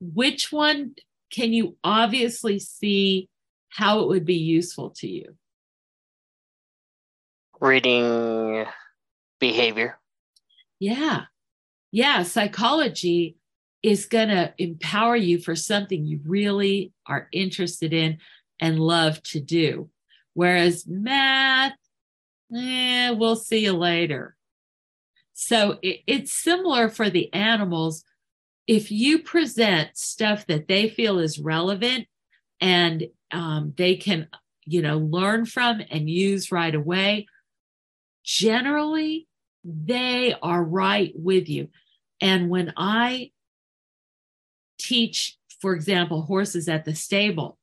Which 0.00 0.50
one 0.50 0.94
can 1.30 1.52
you 1.52 1.76
obviously 1.84 2.58
see 2.58 3.28
how 3.68 4.00
it 4.00 4.08
would 4.08 4.24
be 4.24 4.34
useful 4.34 4.90
to 4.96 5.08
you? 5.08 5.36
Reading 7.60 8.66
behavior. 9.38 9.98
Yeah. 10.80 11.22
Yeah. 11.92 12.24
Psychology 12.24 13.36
is 13.82 14.06
going 14.06 14.28
to 14.28 14.54
empower 14.58 15.16
you 15.16 15.40
for 15.40 15.56
something 15.56 16.04
you 16.04 16.20
really 16.24 16.92
are 17.06 17.28
interested 17.32 17.92
in 17.92 18.18
and 18.60 18.78
love 18.78 19.22
to 19.24 19.40
do. 19.40 19.90
Whereas 20.34 20.86
math, 20.86 21.72
eh, 22.54 23.10
we'll 23.10 23.36
see 23.36 23.64
you 23.64 23.72
later. 23.72 24.36
So 25.32 25.78
it, 25.82 26.00
it's 26.06 26.32
similar 26.32 26.88
for 26.88 27.10
the 27.10 27.32
animals. 27.34 28.04
If 28.66 28.92
you 28.92 29.22
present 29.22 29.96
stuff 29.96 30.46
that 30.46 30.68
they 30.68 30.88
feel 30.88 31.18
is 31.18 31.40
relevant 31.40 32.06
and 32.60 33.08
um, 33.32 33.74
they 33.76 33.96
can, 33.96 34.28
you 34.64 34.82
know, 34.82 34.98
learn 34.98 35.44
from 35.44 35.82
and 35.90 36.08
use 36.08 36.52
right 36.52 36.74
away, 36.74 37.26
generally 38.22 39.26
they 39.64 40.34
are 40.40 40.62
right 40.62 41.12
with 41.16 41.48
you. 41.48 41.68
And 42.20 42.48
when 42.48 42.72
I 42.76 43.32
teach, 44.82 45.36
for 45.60 45.74
example, 45.74 46.22
horses 46.22 46.68
at 46.68 46.84
the 46.84 46.94
stable, 46.94 47.58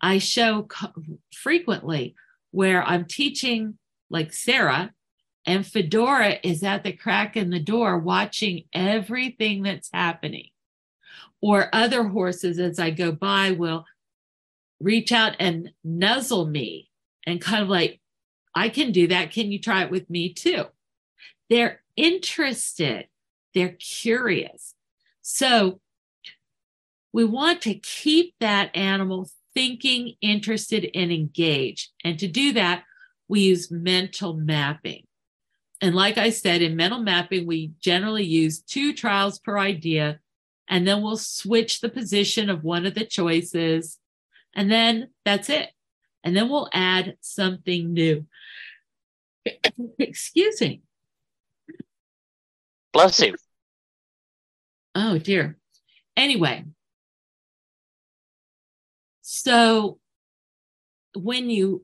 I 0.00 0.18
show 0.18 0.66
frequently 1.32 2.14
where 2.50 2.82
I'm 2.82 3.04
teaching 3.04 3.78
like 4.10 4.32
Sarah, 4.32 4.92
and 5.46 5.66
Fedora 5.66 6.36
is 6.42 6.62
at 6.62 6.84
the 6.84 6.92
crack 6.92 7.36
in 7.36 7.50
the 7.50 7.60
door 7.60 7.98
watching 7.98 8.64
everything 8.72 9.62
that's 9.62 9.90
happening. 9.92 10.48
Or 11.42 11.68
other 11.74 12.04
horses, 12.04 12.58
as 12.58 12.78
I 12.78 12.90
go 12.90 13.12
by, 13.12 13.50
will 13.50 13.84
reach 14.80 15.12
out 15.12 15.36
and 15.38 15.70
nuzzle 15.82 16.46
me 16.46 16.90
and 17.26 17.40
kind 17.40 17.62
of 17.62 17.68
like, 17.68 18.00
I 18.54 18.68
can 18.68 18.92
do 18.92 19.08
that. 19.08 19.32
Can 19.32 19.52
you 19.52 19.58
try 19.58 19.82
it 19.82 19.90
with 19.90 20.08
me 20.08 20.32
too? 20.32 20.64
They're 21.50 21.82
interested, 21.96 23.08
they're 23.54 23.76
curious. 23.78 24.74
So 25.22 25.80
we 27.14 27.24
want 27.24 27.62
to 27.62 27.74
keep 27.74 28.34
that 28.40 28.74
animal 28.74 29.30
thinking, 29.54 30.14
interested, 30.20 30.90
and 30.96 31.12
engaged. 31.12 31.92
And 32.02 32.18
to 32.18 32.26
do 32.26 32.54
that, 32.54 32.82
we 33.28 33.42
use 33.42 33.70
mental 33.70 34.34
mapping. 34.34 35.04
And 35.80 35.94
like 35.94 36.18
I 36.18 36.30
said, 36.30 36.60
in 36.60 36.74
mental 36.74 36.98
mapping, 36.98 37.46
we 37.46 37.70
generally 37.78 38.24
use 38.24 38.60
two 38.60 38.92
trials 38.92 39.38
per 39.38 39.56
idea, 39.56 40.18
and 40.68 40.88
then 40.88 41.02
we'll 41.02 41.16
switch 41.16 41.80
the 41.80 41.88
position 41.88 42.50
of 42.50 42.64
one 42.64 42.84
of 42.84 42.94
the 42.94 43.06
choices. 43.06 44.00
And 44.56 44.68
then 44.68 45.10
that's 45.24 45.48
it. 45.48 45.70
And 46.24 46.36
then 46.36 46.48
we'll 46.48 46.68
add 46.72 47.16
something 47.20 47.92
new. 47.92 48.26
Excuse 50.00 50.60
me. 50.60 50.82
Bless 52.92 53.20
you. 53.20 53.36
Oh, 54.96 55.18
dear. 55.18 55.56
Anyway, 56.16 56.64
so 59.26 59.98
when 61.16 61.48
you 61.48 61.82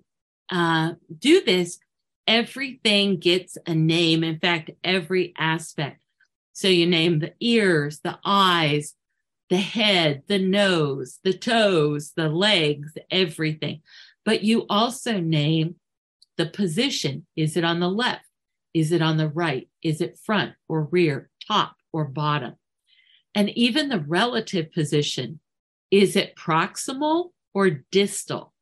uh, 0.51 0.93
do 1.19 1.41
this, 1.41 1.79
everything 2.27 3.19
gets 3.19 3.57
a 3.67 3.75
name. 3.75 4.23
In 4.23 4.39
fact, 4.39 4.73
every 4.85 5.33
aspect. 5.39 6.03
So 6.53 6.69
you 6.69 6.87
name 6.87 7.19
the 7.19 7.33
ears, 7.41 8.01
the 8.01 8.19
eyes, 8.27 8.93
the 9.49 9.57
head, 9.57 10.25
the 10.27 10.39
nose, 10.39 11.19
the 11.25 11.33
toes, 11.33 12.13
the 12.15 12.29
legs, 12.29 12.93
everything. 13.11 13.81
But 14.27 14.43
you 14.43 14.67
also 14.69 15.19
name 15.19 15.77
the 16.37 16.45
position. 16.45 17.27
Is 17.37 17.57
it 17.57 17.65
on 17.65 17.81
the 17.81 17.89
left? 17.89 18.27
Is 18.75 18.93
it 18.93 19.01
on 19.01 19.17
the 19.17 19.29
right? 19.29 19.67
Is 19.83 20.03
it 20.03 20.19
front 20.23 20.53
or 20.69 20.83
rear, 20.83 21.31
top 21.49 21.75
or 21.91 22.05
bottom? 22.05 22.57
And 23.35 23.49
even 23.57 23.89
the 23.89 24.01
relative 24.01 24.73
position. 24.73 25.41
Is 25.91 26.17
it 26.17 26.37
proximal 26.37 27.31
or 27.53 27.71
distal? 27.71 28.53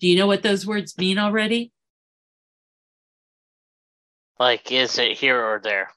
Do 0.00 0.08
you 0.08 0.16
know 0.16 0.26
what 0.26 0.42
those 0.42 0.66
words 0.66 0.96
mean 0.98 1.18
already? 1.18 1.72
Like, 4.38 4.70
is 4.70 4.98
it 4.98 5.16
here 5.16 5.42
or 5.42 5.60
there? 5.62 5.90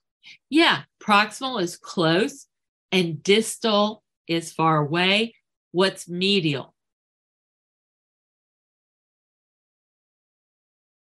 Yeah, 0.50 0.84
proximal 1.02 1.62
is 1.62 1.78
close 1.78 2.48
and 2.92 3.22
distal 3.22 4.04
is 4.28 4.54
far 4.54 4.78
away. 4.78 5.36
What's 5.72 6.08
medial? 6.08 6.74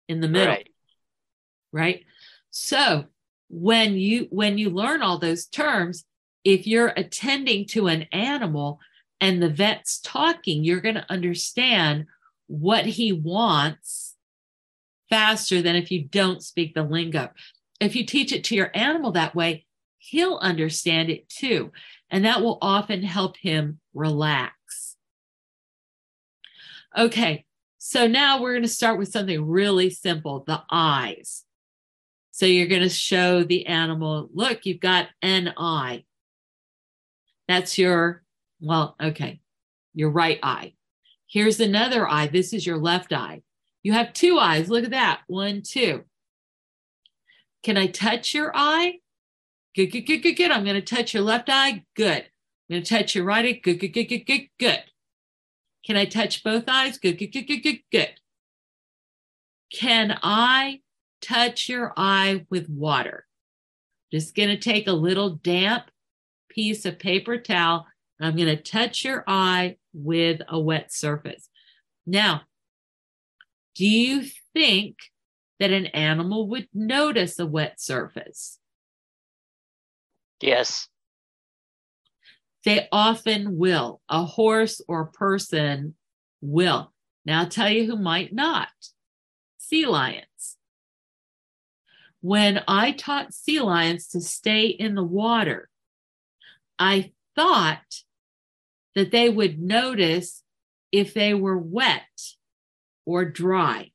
In 0.07 0.21
the 0.21 0.27
middle. 0.27 0.53
Right. 0.53 0.69
right? 1.71 2.05
So, 2.49 3.05
when 3.49 3.93
you 3.95 4.27
when 4.31 4.57
you 4.57 4.69
learn 4.71 5.01
all 5.01 5.19
those 5.19 5.45
terms, 5.45 6.03
if 6.43 6.65
you're 6.65 6.93
attending 6.95 7.67
to 7.67 7.87
an 7.87 8.03
animal 8.11 8.79
and 9.21 9.41
the 9.41 9.49
vet's 9.49 9.99
talking, 9.99 10.63
you're 10.63 10.81
going 10.81 10.95
to 10.95 11.11
understand 11.11 12.05
what 12.47 12.85
he 12.85 13.11
wants 13.11 14.15
faster 15.09 15.61
than 15.61 15.75
if 15.75 15.91
you 15.91 16.03
don't 16.03 16.43
speak 16.43 16.73
the 16.73 16.83
lingo. 16.83 17.29
If 17.79 17.95
you 17.95 18.05
teach 18.05 18.31
it 18.31 18.43
to 18.45 18.55
your 18.55 18.71
animal 18.73 19.11
that 19.11 19.35
way, 19.35 19.65
he'll 19.97 20.37
understand 20.37 21.09
it 21.09 21.29
too. 21.29 21.71
And 22.09 22.25
that 22.25 22.41
will 22.41 22.57
often 22.61 23.03
help 23.03 23.37
him 23.37 23.79
relax. 23.93 24.95
Okay, 26.97 27.45
so 27.77 28.07
now 28.07 28.41
we're 28.41 28.53
going 28.53 28.63
to 28.63 28.67
start 28.67 28.97
with 28.97 29.11
something 29.11 29.47
really 29.47 29.89
simple 29.89 30.43
the 30.45 30.63
eyes. 30.71 31.43
So 32.31 32.45
you're 32.45 32.67
going 32.67 32.81
to 32.81 32.89
show 32.89 33.43
the 33.43 33.65
animal, 33.67 34.29
look, 34.33 34.65
you've 34.65 34.79
got 34.79 35.07
an 35.21 35.53
eye. 35.57 36.05
That's 37.47 37.77
your, 37.77 38.23
well, 38.59 38.95
okay, 39.01 39.39
your 39.93 40.09
right 40.09 40.39
eye. 40.43 40.73
Here's 41.27 41.59
another 41.59 42.07
eye. 42.07 42.27
This 42.27 42.53
is 42.53 42.65
your 42.65 42.77
left 42.77 43.13
eye. 43.13 43.41
You 43.83 43.93
have 43.93 44.13
two 44.13 44.37
eyes. 44.39 44.69
Look 44.69 44.83
at 44.83 44.91
that. 44.91 45.21
One, 45.27 45.61
two. 45.61 46.03
Can 47.63 47.77
I 47.77 47.87
touch 47.87 48.33
your 48.33 48.51
eye? 48.53 48.99
Good, 49.75 49.87
good, 49.87 50.01
good, 50.01 50.23
good, 50.23 50.33
good. 50.33 50.51
I'm 50.51 50.63
going 50.63 50.75
to 50.75 50.81
touch 50.81 51.13
your 51.13 51.23
left 51.23 51.49
eye. 51.49 51.85
Good. 51.95 52.23
I'm 52.23 52.73
going 52.73 52.83
to 52.83 52.89
touch 52.89 53.15
your 53.15 53.25
right 53.25 53.45
eye. 53.45 53.59
Good, 53.63 53.79
good, 53.79 53.93
good, 53.93 54.09
good, 54.09 54.25
good, 54.25 54.47
good. 54.59 54.83
Can 55.85 55.95
I 55.95 56.05
touch 56.05 56.43
both 56.43 56.65
eyes? 56.67 56.97
Good, 56.97 57.17
good, 57.17 57.31
good, 57.31 57.47
good, 57.47 57.63
good, 57.63 57.79
good. 57.91 58.09
Can 59.71 60.17
I 60.23 60.81
touch 61.21 61.69
your 61.69 61.93
eye 61.95 62.45
with 62.49 62.69
water? 62.69 63.25
Just 64.11 64.35
going 64.35 64.49
to 64.49 64.57
take 64.57 64.87
a 64.87 64.93
little 64.93 65.35
damp 65.35 65.91
piece 66.49 66.85
of 66.85 66.99
paper 66.99 67.37
towel. 67.37 67.85
I'm 68.19 68.35
going 68.35 68.55
to 68.55 68.61
touch 68.61 69.03
your 69.05 69.23
eye 69.27 69.77
with 69.93 70.41
a 70.47 70.59
wet 70.59 70.91
surface. 70.91 71.49
Now, 72.05 72.41
do 73.75 73.85
you 73.85 74.25
think 74.53 74.97
that 75.59 75.71
an 75.71 75.87
animal 75.87 76.47
would 76.49 76.67
notice 76.73 77.39
a 77.39 77.45
wet 77.45 77.79
surface? 77.79 78.59
Yes. 80.41 80.87
They 82.65 82.87
often 82.91 83.57
will. 83.57 84.01
A 84.09 84.25
horse 84.25 84.81
or 84.87 85.01
a 85.01 85.11
person 85.11 85.95
will. 86.41 86.93
Now, 87.25 87.41
I'll 87.41 87.49
tell 87.49 87.69
you 87.69 87.85
who 87.85 87.95
might 87.95 88.33
not 88.33 88.69
sea 89.57 89.85
lions. 89.85 90.57
When 92.21 92.61
I 92.67 92.91
taught 92.91 93.33
sea 93.33 93.61
lions 93.61 94.07
to 94.09 94.19
stay 94.19 94.65
in 94.65 94.95
the 94.95 95.03
water, 95.03 95.69
I 96.77 97.11
thought 97.35 98.03
that 98.95 99.11
they 99.11 99.29
would 99.29 99.59
notice 99.59 100.43
if 100.91 101.13
they 101.13 101.33
were 101.33 101.57
wet 101.57 102.07
or 103.05 103.25
dry. 103.25 103.91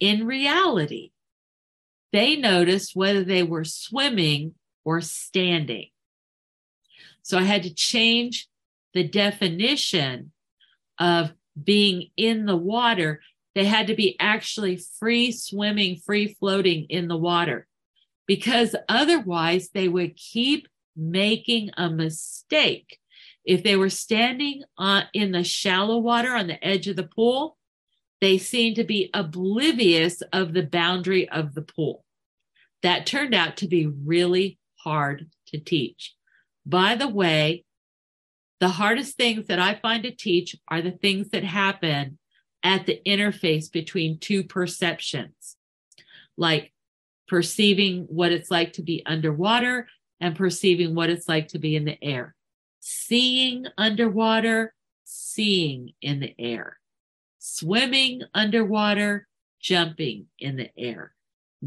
In 0.00 0.26
reality, 0.26 1.12
they 2.12 2.36
noticed 2.36 2.94
whether 2.94 3.24
they 3.24 3.42
were 3.42 3.64
swimming 3.64 4.54
or 4.84 5.00
standing. 5.00 5.88
So 7.22 7.38
I 7.38 7.42
had 7.42 7.64
to 7.64 7.74
change 7.74 8.48
the 8.94 9.02
definition 9.02 10.32
of 10.98 11.32
being 11.62 12.10
in 12.16 12.46
the 12.46 12.56
water. 12.56 13.20
They 13.54 13.64
had 13.64 13.88
to 13.88 13.94
be 13.94 14.16
actually 14.20 14.76
free 14.76 15.32
swimming, 15.32 15.96
free 15.96 16.34
floating 16.34 16.84
in 16.88 17.08
the 17.08 17.16
water, 17.16 17.66
because 18.26 18.76
otherwise 18.88 19.70
they 19.70 19.88
would 19.88 20.16
keep 20.16 20.68
making 20.94 21.70
a 21.76 21.90
mistake. 21.90 22.98
If 23.46 23.62
they 23.62 23.76
were 23.76 23.88
standing 23.88 24.64
uh, 24.76 25.02
in 25.14 25.30
the 25.32 25.44
shallow 25.44 25.98
water 25.98 26.34
on 26.34 26.48
the 26.48 26.62
edge 26.62 26.88
of 26.88 26.96
the 26.96 27.04
pool, 27.04 27.56
they 28.20 28.38
seemed 28.38 28.76
to 28.76 28.84
be 28.84 29.08
oblivious 29.14 30.20
of 30.32 30.52
the 30.52 30.64
boundary 30.64 31.28
of 31.28 31.54
the 31.54 31.62
pool. 31.62 32.04
That 32.82 33.06
turned 33.06 33.34
out 33.34 33.56
to 33.58 33.68
be 33.68 33.86
really 33.86 34.58
hard 34.80 35.30
to 35.48 35.58
teach. 35.58 36.14
By 36.64 36.96
the 36.96 37.08
way, 37.08 37.64
the 38.58 38.68
hardest 38.68 39.16
things 39.16 39.46
that 39.46 39.58
I 39.58 39.74
find 39.74 40.02
to 40.04 40.10
teach 40.10 40.56
are 40.68 40.82
the 40.82 40.92
things 40.92 41.30
that 41.30 41.44
happen 41.44 42.18
at 42.62 42.86
the 42.86 43.00
interface 43.06 43.70
between 43.70 44.18
two 44.18 44.44
perceptions, 44.44 45.56
like 46.36 46.72
perceiving 47.28 48.04
what 48.08 48.32
it's 48.32 48.50
like 48.50 48.74
to 48.74 48.82
be 48.82 49.02
underwater 49.04 49.88
and 50.20 50.36
perceiving 50.36 50.94
what 50.94 51.10
it's 51.10 51.28
like 51.28 51.48
to 51.48 51.58
be 51.58 51.76
in 51.76 51.84
the 51.84 52.02
air, 52.02 52.35
seeing 52.88 53.66
underwater, 53.76 54.72
seeing 55.04 55.92
in 56.00 56.20
the 56.20 56.32
air 56.38 56.78
swimming 57.46 58.22
underwater, 58.34 59.26
jumping 59.60 60.26
in 60.38 60.56
the 60.56 60.68
air, 60.76 61.14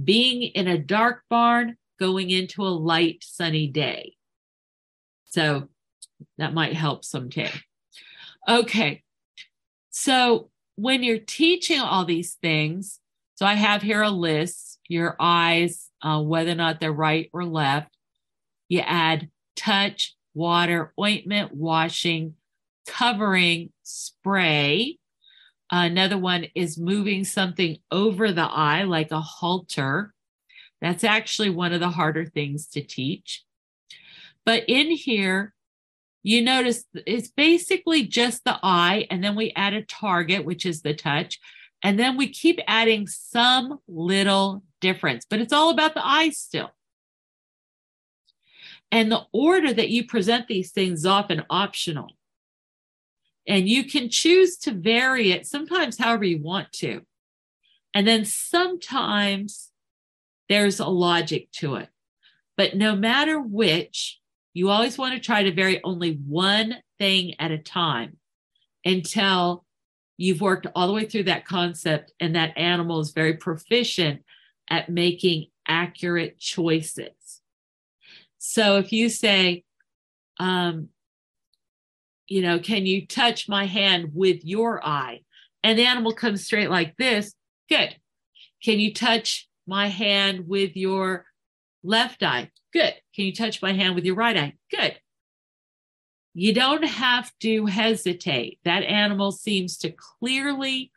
being 0.02 0.44
in 0.44 0.68
a 0.68 0.78
dark 0.78 1.24
barn, 1.30 1.78
going 2.00 2.30
into 2.30 2.64
a 2.64 2.68
light 2.68 3.24
sunny 3.24 3.68
day. 3.68 4.14
So 5.26 5.70
that 6.38 6.54
might 6.54 6.74
help 6.74 7.06
some 7.06 7.32
someday. 7.32 7.52
Okay. 8.48 9.04
So 9.90 10.50
when 10.76 11.02
you're 11.02 11.18
teaching 11.18 11.80
all 11.80 12.06
these 12.06 12.36
things, 12.42 13.00
so 13.36 13.46
I 13.46 13.54
have 13.54 13.82
here 13.82 14.02
a 14.02 14.10
list 14.10 14.80
your 14.90 15.16
eyes, 15.20 15.90
uh, 16.02 16.22
whether 16.22 16.52
or 16.52 16.56
not 16.56 16.80
they're 16.80 16.92
right 16.92 17.30
or 17.32 17.46
left. 17.46 17.96
You 18.68 18.82
add 18.82 19.30
touch, 19.56 20.16
water, 20.34 20.94
ointment, 21.00 21.54
washing, 21.54 22.36
covering, 22.86 23.72
spray, 23.84 25.00
Another 25.72 26.18
one 26.18 26.48
is 26.56 26.80
moving 26.80 27.24
something 27.24 27.78
over 27.92 28.32
the 28.32 28.42
eye, 28.42 28.84
like 28.84 29.12
a 29.12 29.22
halter. 29.22 30.14
That's 30.82 31.04
actually 31.04 31.52
one 31.52 31.74
of 31.74 31.80
the 31.80 31.90
harder 31.90 32.26
things 32.26 32.68
to 32.70 32.82
teach. 32.82 33.44
But 34.46 34.64
in 34.68 34.90
here, 34.90 35.54
you 36.24 36.42
notice 36.42 36.86
it's 36.94 37.30
basically 37.30 38.04
just 38.04 38.44
the 38.44 38.60
eye, 38.64 39.06
and 39.12 39.24
then 39.24 39.36
we 39.36 39.54
add 39.56 39.74
a 39.74 39.84
target, 39.84 40.44
which 40.44 40.66
is 40.66 40.82
the 40.82 40.94
touch. 40.94 41.40
And 41.84 42.00
then 42.00 42.18
we 42.18 42.30
keep 42.30 42.60
adding 42.68 43.08
some 43.08 43.80
little 43.88 44.64
difference, 44.82 45.26
but 45.30 45.40
it's 45.40 45.54
all 45.54 45.70
about 45.70 45.94
the 45.94 46.06
eye 46.06 46.30
still. 46.30 46.72
And 48.92 49.12
the 49.12 49.26
order 49.32 49.72
that 49.74 49.90
you 49.90 50.06
present 50.06 50.48
these 50.48 50.72
things 50.72 51.00
is 51.00 51.06
often 51.06 51.44
optional. 51.50 52.10
And 53.48 53.68
you 53.68 53.84
can 53.86 54.10
choose 54.10 54.58
to 54.60 54.72
vary 54.72 55.32
it 55.32 55.46
sometimes 55.46 55.98
however 55.98 56.24
you 56.24 56.42
want 56.42 56.72
to. 56.74 57.02
And 57.94 58.08
then 58.08 58.26
sometimes 58.26 59.72
there's 60.48 60.80
a 60.80 60.88
logic 60.88 61.52
to 61.54 61.76
it. 61.76 61.90
But 62.58 62.76
no 62.76 62.96
matter 62.96 63.40
which, 63.40 64.20
you 64.54 64.70
always 64.70 64.98
want 64.98 65.14
to 65.14 65.20
try 65.20 65.44
to 65.44 65.54
vary 65.54 65.82
only 65.84 66.14
one 66.14 66.78
thing 66.98 67.36
at 67.40 67.52
a 67.52 67.58
time 67.58 68.18
until 68.84 69.66
you've 70.18 70.42
worked 70.42 70.68
all 70.76 70.88
the 70.88 70.94
way 70.94 71.06
through 71.06 71.24
that 71.24 71.46
concept 71.46 72.12
and 72.20 72.36
that 72.36 72.58
animal 72.58 73.00
is 73.00 73.12
very 73.12 73.36
proficient 73.36 74.24
at 74.70 74.90
making 74.90 75.46
accurate 75.68 76.40
choices. 76.40 77.19
So 78.40 78.78
if 78.78 78.92
you 78.92 79.10
say, 79.10 79.64
um, 80.40 80.90
you 82.28 82.42
know, 82.42 82.60
can 82.60 82.86
you 82.86 83.06
touch 83.06 83.48
my 83.48 83.66
hand 83.66 84.12
with 84.14 84.44
your 84.44 84.86
eye? 84.86 85.22
And 85.64 85.78
the 85.78 85.86
animal 85.86 86.14
comes 86.14 86.46
straight 86.46 86.70
like 86.70 86.98
this. 86.98 87.34
Good. 87.70 87.96
Can 88.64 88.80
you 88.80 88.94
touch 88.94 89.48
my 89.68 89.88
hand 89.88 90.48
with 90.48 90.76
your 90.76 91.26
Left 91.84 92.24
eye. 92.24 92.52
Good. 92.74 92.94
Can 93.16 93.26
you 93.26 93.34
touch 93.34 93.62
my 93.62 93.74
hand 93.74 93.96
with 93.96 94.04
your 94.04 94.16
right 94.16 94.36
eye? 94.36 94.56
Good. 94.70 95.00
You 96.34 96.54
don't 96.54 96.84
have 96.84 97.32
to 97.40 97.66
hesitate. 97.66 98.60
That 98.66 98.84
animal 98.84 99.32
seems 99.32 99.78
to 99.80 99.92
clearly 99.92 100.92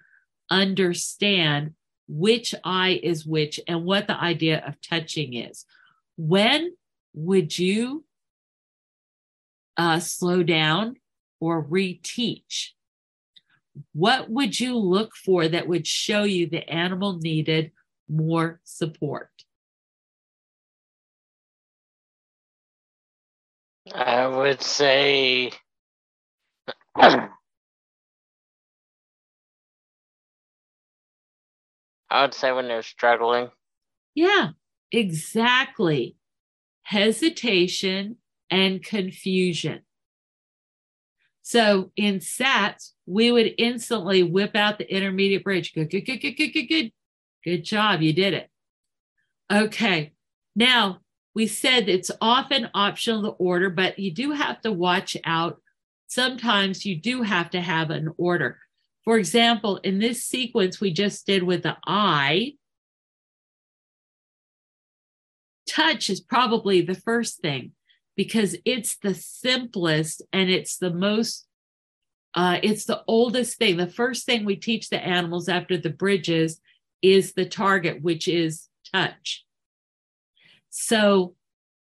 understand 0.50 1.74
which 2.08 2.54
eye 2.64 3.00
is 3.02 3.24
which 3.24 3.60
and 3.66 3.84
what 3.84 4.06
the 4.06 4.20
idea 4.20 4.62
of 4.66 4.80
touching 4.80 5.34
is. 5.34 5.64
When 6.16 6.72
would 7.14 7.58
you 7.58 8.04
uh, 9.76 9.98
slow 10.00 10.42
down 10.42 10.96
or 11.40 11.64
reteach? 11.64 12.70
What 13.92 14.28
would 14.30 14.60
you 14.60 14.76
look 14.76 15.16
for 15.16 15.48
that 15.48 15.66
would 15.66 15.86
show 15.86 16.24
you 16.24 16.46
the 16.46 16.68
animal 16.68 17.18
needed 17.18 17.72
more 18.08 18.60
support? 18.64 19.30
I 23.94 24.26
would 24.26 24.62
say 24.62 25.50
I 26.96 27.28
would 32.20 32.34
say 32.34 32.52
when 32.52 32.68
they're 32.68 32.82
struggling. 32.82 33.50
Yeah, 34.14 34.50
exactly. 34.90 36.16
Hesitation 36.92 38.16
and 38.50 38.84
confusion. 38.84 39.80
So 41.40 41.90
in 41.96 42.18
SATs, 42.18 42.90
we 43.06 43.32
would 43.32 43.54
instantly 43.56 44.22
whip 44.22 44.54
out 44.54 44.76
the 44.76 44.94
intermediate 44.94 45.42
bridge. 45.42 45.72
Good, 45.72 45.88
good, 45.88 46.02
good, 46.02 46.20
good, 46.20 46.36
good, 46.36 46.52
good, 46.52 46.68
good. 46.68 46.92
Good 47.44 47.64
job. 47.64 48.02
You 48.02 48.12
did 48.12 48.34
it. 48.34 48.50
Okay. 49.50 50.12
Now, 50.54 50.98
we 51.34 51.46
said 51.46 51.88
it's 51.88 52.10
often 52.20 52.68
optional 52.74 53.22
to 53.22 53.30
order, 53.30 53.70
but 53.70 53.98
you 53.98 54.12
do 54.12 54.32
have 54.32 54.60
to 54.60 54.70
watch 54.70 55.16
out. 55.24 55.62
Sometimes 56.08 56.84
you 56.84 57.00
do 57.00 57.22
have 57.22 57.48
to 57.52 57.62
have 57.62 57.88
an 57.88 58.12
order. 58.18 58.58
For 59.04 59.16
example, 59.16 59.78
in 59.78 59.98
this 59.98 60.26
sequence 60.26 60.78
we 60.78 60.92
just 60.92 61.26
did 61.26 61.42
with 61.42 61.62
the 61.62 61.78
eye, 61.86 62.52
touch 65.72 66.10
is 66.10 66.20
probably 66.20 66.82
the 66.82 66.94
first 66.94 67.40
thing 67.40 67.72
because 68.16 68.56
it's 68.64 68.96
the 68.98 69.14
simplest 69.14 70.22
and 70.32 70.50
it's 70.50 70.76
the 70.76 70.92
most 70.92 71.46
uh, 72.34 72.58
it's 72.62 72.86
the 72.86 73.02
oldest 73.06 73.58
thing. 73.58 73.76
The 73.76 73.86
first 73.86 74.24
thing 74.24 74.46
we 74.46 74.56
teach 74.56 74.88
the 74.88 74.98
animals 74.98 75.50
after 75.50 75.76
the 75.76 75.90
bridges 75.90 76.60
is 77.02 77.34
the 77.34 77.44
target 77.44 78.00
which 78.00 78.26
is 78.26 78.68
touch. 78.94 79.44
So 80.70 81.34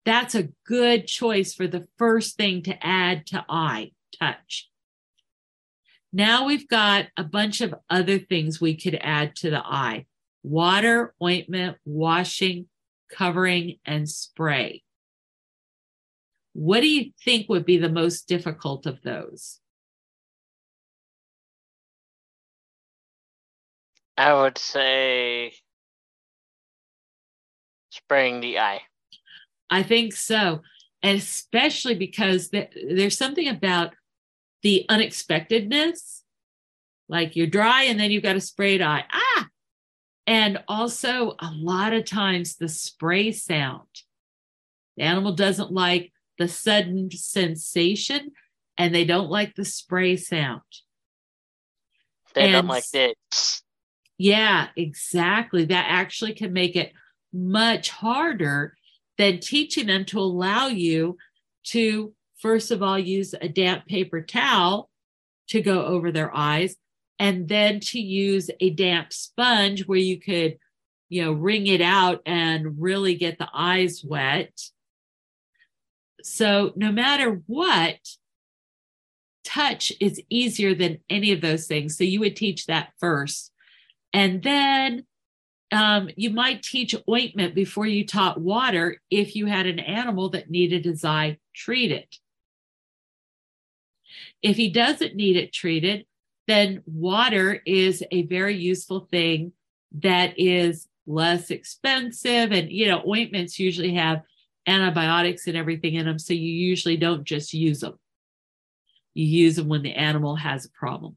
that's 0.04 0.34
a 0.34 0.50
good 0.66 1.06
choice 1.06 1.54
for 1.54 1.66
the 1.66 1.86
first 1.96 2.36
thing 2.36 2.62
to 2.64 2.86
add 2.86 3.26
to 3.28 3.44
eye 3.48 3.92
touch. 4.20 4.68
Now 6.12 6.44
we've 6.44 6.68
got 6.68 7.06
a 7.16 7.24
bunch 7.24 7.62
of 7.62 7.74
other 7.88 8.18
things 8.18 8.60
we 8.60 8.76
could 8.76 8.98
add 9.00 9.34
to 9.36 9.48
the 9.48 9.64
eye. 9.64 10.04
Water 10.42 11.14
ointment 11.22 11.78
washing 11.86 12.66
covering 13.12 13.78
and 13.84 14.08
spray 14.08 14.82
what 16.52 16.80
do 16.80 16.88
you 16.88 17.12
think 17.24 17.48
would 17.48 17.64
be 17.64 17.78
the 17.78 17.88
most 17.88 18.28
difficult 18.28 18.86
of 18.86 19.00
those? 19.02 19.58
I 24.16 24.34
would 24.34 24.58
say 24.58 25.54
spraying 27.90 28.40
the 28.40 28.58
eye. 28.58 28.82
I 29.70 29.82
think 29.82 30.12
so. 30.12 30.60
And 31.02 31.18
especially 31.18 31.94
because 31.94 32.50
there's 32.50 33.16
something 33.16 33.48
about 33.48 33.94
the 34.62 34.84
unexpectedness, 34.88 36.22
like 37.08 37.34
you're 37.34 37.46
dry 37.46 37.84
and 37.84 37.98
then 37.98 38.10
you've 38.10 38.22
got 38.22 38.36
a 38.36 38.40
sprayed 38.40 38.82
eye. 38.82 39.04
Ah! 39.10 39.48
And 40.26 40.62
also, 40.68 41.34
a 41.40 41.50
lot 41.52 41.92
of 41.92 42.04
times, 42.04 42.56
the 42.56 42.68
spray 42.68 43.32
sound. 43.32 43.88
The 44.96 45.02
animal 45.02 45.32
doesn't 45.32 45.72
like 45.72 46.12
the 46.38 46.48
sudden 46.48 47.10
sensation 47.10 48.32
and 48.78 48.94
they 48.94 49.04
don't 49.04 49.30
like 49.30 49.54
the 49.54 49.64
spray 49.64 50.16
sound. 50.16 50.62
They 52.34 52.44
and, 52.44 52.52
don't 52.52 52.66
like 52.66 52.84
it. 52.94 53.16
Yeah, 54.18 54.68
exactly. 54.76 55.64
That 55.66 55.86
actually 55.88 56.34
can 56.34 56.52
make 56.52 56.76
it 56.76 56.92
much 57.32 57.90
harder 57.90 58.76
than 59.18 59.40
teaching 59.40 59.86
them 59.86 60.04
to 60.06 60.18
allow 60.18 60.68
you 60.68 61.16
to, 61.64 62.12
first 62.38 62.70
of 62.70 62.82
all, 62.82 62.98
use 62.98 63.34
a 63.40 63.48
damp 63.48 63.86
paper 63.86 64.22
towel 64.22 64.90
to 65.48 65.60
go 65.60 65.84
over 65.84 66.10
their 66.10 66.34
eyes, 66.34 66.76
and 67.22 67.48
then 67.48 67.80
to 67.80 68.00
use 68.00 68.50
a 68.60 68.70
damp 68.70 69.12
sponge 69.12 69.86
where 69.86 69.98
you 69.98 70.20
could, 70.20 70.58
you 71.08 71.24
know, 71.24 71.32
wring 71.32 71.68
it 71.68 71.80
out 71.80 72.20
and 72.26 72.82
really 72.82 73.14
get 73.14 73.38
the 73.38 73.48
eyes 73.54 74.02
wet 74.04 74.52
so 76.24 76.72
no 76.76 76.92
matter 76.92 77.42
what, 77.46 77.98
touch 79.44 79.92
is 80.00 80.20
easier 80.30 80.74
than 80.74 80.98
any 81.10 81.32
of 81.32 81.40
those 81.40 81.66
things. 81.66 81.96
So 81.96 82.04
you 82.04 82.20
would 82.20 82.36
teach 82.36 82.66
that 82.66 82.92
first. 82.98 83.52
And 84.12 84.42
then 84.42 85.04
um, 85.72 86.10
you 86.16 86.30
might 86.30 86.62
teach 86.62 86.94
ointment 87.08 87.54
before 87.54 87.86
you 87.86 88.06
taught 88.06 88.40
water 88.40 89.00
if 89.10 89.34
you 89.34 89.46
had 89.46 89.66
an 89.66 89.78
animal 89.78 90.30
that 90.30 90.50
needed 90.50 90.84
his 90.84 91.04
eye 91.04 91.38
treated. 91.54 92.06
If 94.42 94.56
he 94.56 94.70
doesn't 94.70 95.16
need 95.16 95.36
it 95.36 95.52
treated, 95.52 96.04
then 96.48 96.82
water 96.86 97.60
is 97.64 98.02
a 98.10 98.22
very 98.22 98.56
useful 98.56 99.08
thing 99.10 99.52
that 100.00 100.34
is 100.38 100.88
less 101.06 101.50
expensive. 101.50 102.52
And, 102.52 102.70
you 102.70 102.86
know, 102.86 103.02
ointments 103.06 103.58
usually 103.58 103.94
have 103.94 104.22
antibiotics 104.66 105.46
and 105.46 105.56
everything 105.56 105.94
in 105.94 106.06
them. 106.06 106.18
So 106.18 106.34
you 106.34 106.50
usually 106.52 106.96
don't 106.96 107.24
just 107.24 107.52
use 107.52 107.80
them. 107.80 107.98
You 109.14 109.26
use 109.26 109.56
them 109.56 109.68
when 109.68 109.82
the 109.82 109.94
animal 109.94 110.36
has 110.36 110.64
a 110.64 110.70
problem. 110.70 111.16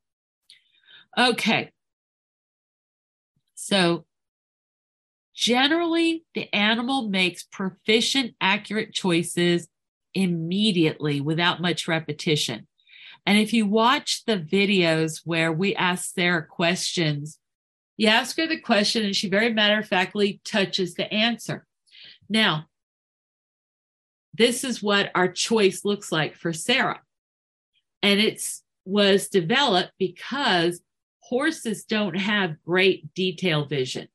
Okay. 1.18 1.72
So 3.56 4.06
generally, 5.34 6.24
the 6.34 6.54
animal 6.54 7.10
makes 7.10 7.44
proficient, 7.44 8.36
accurate 8.42 8.94
choices 8.94 9.68
immediately 10.14 11.22
without 11.22 11.62
much 11.62 11.88
repetition. 11.88 12.68
And 13.26 13.40
if 13.40 13.54
you 13.54 13.66
watch 13.66 14.24
the 14.26 14.38
videos 14.38 15.22
where 15.26 15.52
we 15.52 15.76
ask 15.76 16.14
Sarah 16.14 16.46
questions, 16.46 17.40
you 17.98 18.08
ask 18.08 18.38
her 18.38 18.48
the 18.48 18.60
question 18.60 19.04
and 19.04 19.16
she 19.16 19.30
very 19.30 19.52
matter 19.54 19.80
of 19.80 19.88
factly 19.88 20.42
touches 20.44 20.94
the 20.94 21.12
answer. 21.12 21.66
Now, 22.30 22.68
this 24.34 24.64
is 24.64 24.84
what 24.84 25.12
our 25.16 25.30
choice 25.30 25.86
looks 25.86 26.12
like 26.12 26.36
for 26.36 26.54
Sarah. 26.54 27.02
And 28.04 28.20
it's 28.20 28.64
was 28.86 29.30
developed 29.30 29.94
because 29.98 30.82
horses 31.20 31.86
don't 31.86 32.16
have 32.16 32.62
great 32.64 33.14
detail 33.16 33.66
vision. 33.66 34.08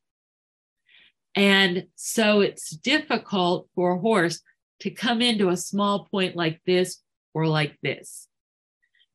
And 1.35 1.87
so 1.95 2.41
it's 2.41 2.69
difficult 2.69 3.67
for 3.75 3.95
a 3.95 3.99
horse 3.99 4.41
to 4.81 4.89
come 4.89 5.21
into 5.21 5.49
a 5.49 5.57
small 5.57 6.05
point 6.05 6.35
like 6.35 6.61
this 6.65 7.01
or 7.33 7.47
like 7.47 7.77
this. 7.81 8.27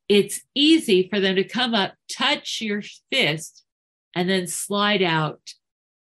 It's 0.08 0.40
easy 0.54 1.08
for 1.08 1.20
them 1.20 1.36
to 1.36 1.44
come 1.44 1.74
up, 1.74 1.94
touch 2.10 2.60
your 2.60 2.82
fist, 3.10 3.64
and 4.14 4.28
then 4.28 4.46
slide 4.46 5.02
out 5.02 5.40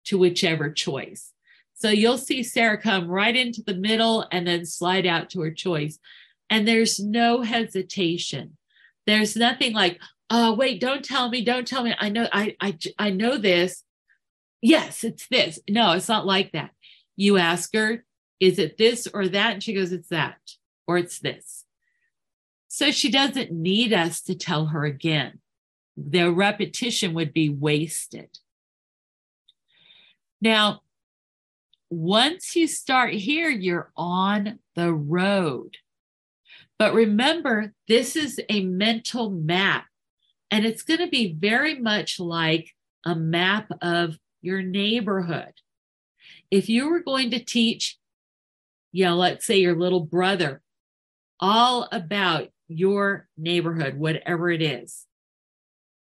to 0.05 0.18
whichever 0.18 0.70
choice. 0.70 1.33
So 1.74 1.90
you'll 1.90 2.18
see 2.18 2.42
Sarah 2.42 2.81
come 2.81 3.09
right 3.09 3.35
into 3.35 3.62
the 3.62 3.74
middle 3.74 4.27
and 4.33 4.46
then 4.46 4.66
slide 4.66 5.07
out 5.07 5.31
to 5.31 5.40
her 5.42 5.51
choice. 5.51 5.98
And 6.51 6.66
there's 6.66 6.98
no 6.98 7.42
hesitation. 7.42 8.57
There's 9.07 9.37
nothing 9.37 9.74
like, 9.74 10.01
oh, 10.29 10.55
wait, 10.55 10.81
don't 10.81 11.05
tell 11.05 11.29
me, 11.31 11.42
don't 11.44 11.66
tell 11.66 11.85
me. 11.85 11.94
I 11.98 12.09
know, 12.09 12.29
I, 12.33 12.57
I, 12.61 12.79
I 12.98 13.11
know 13.11 13.38
this. 13.38 13.85
Yes, 14.61 15.05
it's 15.05 15.27
this. 15.29 15.61
No, 15.68 15.92
it's 15.92 16.09
not 16.09 16.27
like 16.27 16.53
that. 16.53 16.70
You 17.16 17.37
ask 17.37 17.72
her, 17.74 18.05
is 18.40 18.59
it 18.59 18.77
this 18.77 19.07
or 19.12 19.29
that? 19.29 19.55
And 19.55 19.62
she 19.62 19.72
goes, 19.72 19.92
it's 19.92 20.09
that, 20.09 20.38
or 20.87 20.98
it's 20.98 21.20
this. 21.20 21.64
So 22.68 22.90
she 22.90 23.11
doesn't 23.11 23.50
need 23.50 23.92
us 23.92 24.20
to 24.22 24.35
tell 24.35 24.66
her 24.66 24.85
again. 24.85 25.40
The 25.96 26.31
repetition 26.31 27.14
would 27.14 27.33
be 27.33 27.48
wasted. 27.48 28.38
Now, 30.40 30.83
once 31.90 32.54
you 32.54 32.68
start 32.68 33.14
here, 33.14 33.48
you're 33.48 33.90
on 33.96 34.59
the 34.76 34.92
road. 34.92 35.78
But 36.78 36.94
remember, 36.94 37.72
this 37.88 38.14
is 38.14 38.40
a 38.48 38.62
mental 38.62 39.31
map, 39.31 39.87
and 40.50 40.64
it's 40.64 40.83
going 40.83 41.00
to 41.00 41.09
be 41.09 41.33
very 41.33 41.78
much 41.78 42.20
like 42.20 42.76
a 43.04 43.16
map 43.16 43.70
of 43.81 44.18
your 44.42 44.62
neighborhood. 44.62 45.54
If 46.50 46.68
you 46.68 46.88
were 46.88 47.00
going 47.00 47.31
to 47.31 47.44
teach 47.44 47.98
you 48.92 49.04
know, 49.04 49.16
let's 49.16 49.46
say 49.46 49.59
your 49.59 49.76
little 49.76 50.00
brother, 50.00 50.62
all 51.40 51.88
about 51.92 52.48
your 52.68 53.28
neighborhood, 53.37 53.98
whatever 53.98 54.50
it 54.50 54.62
is, 54.62 55.07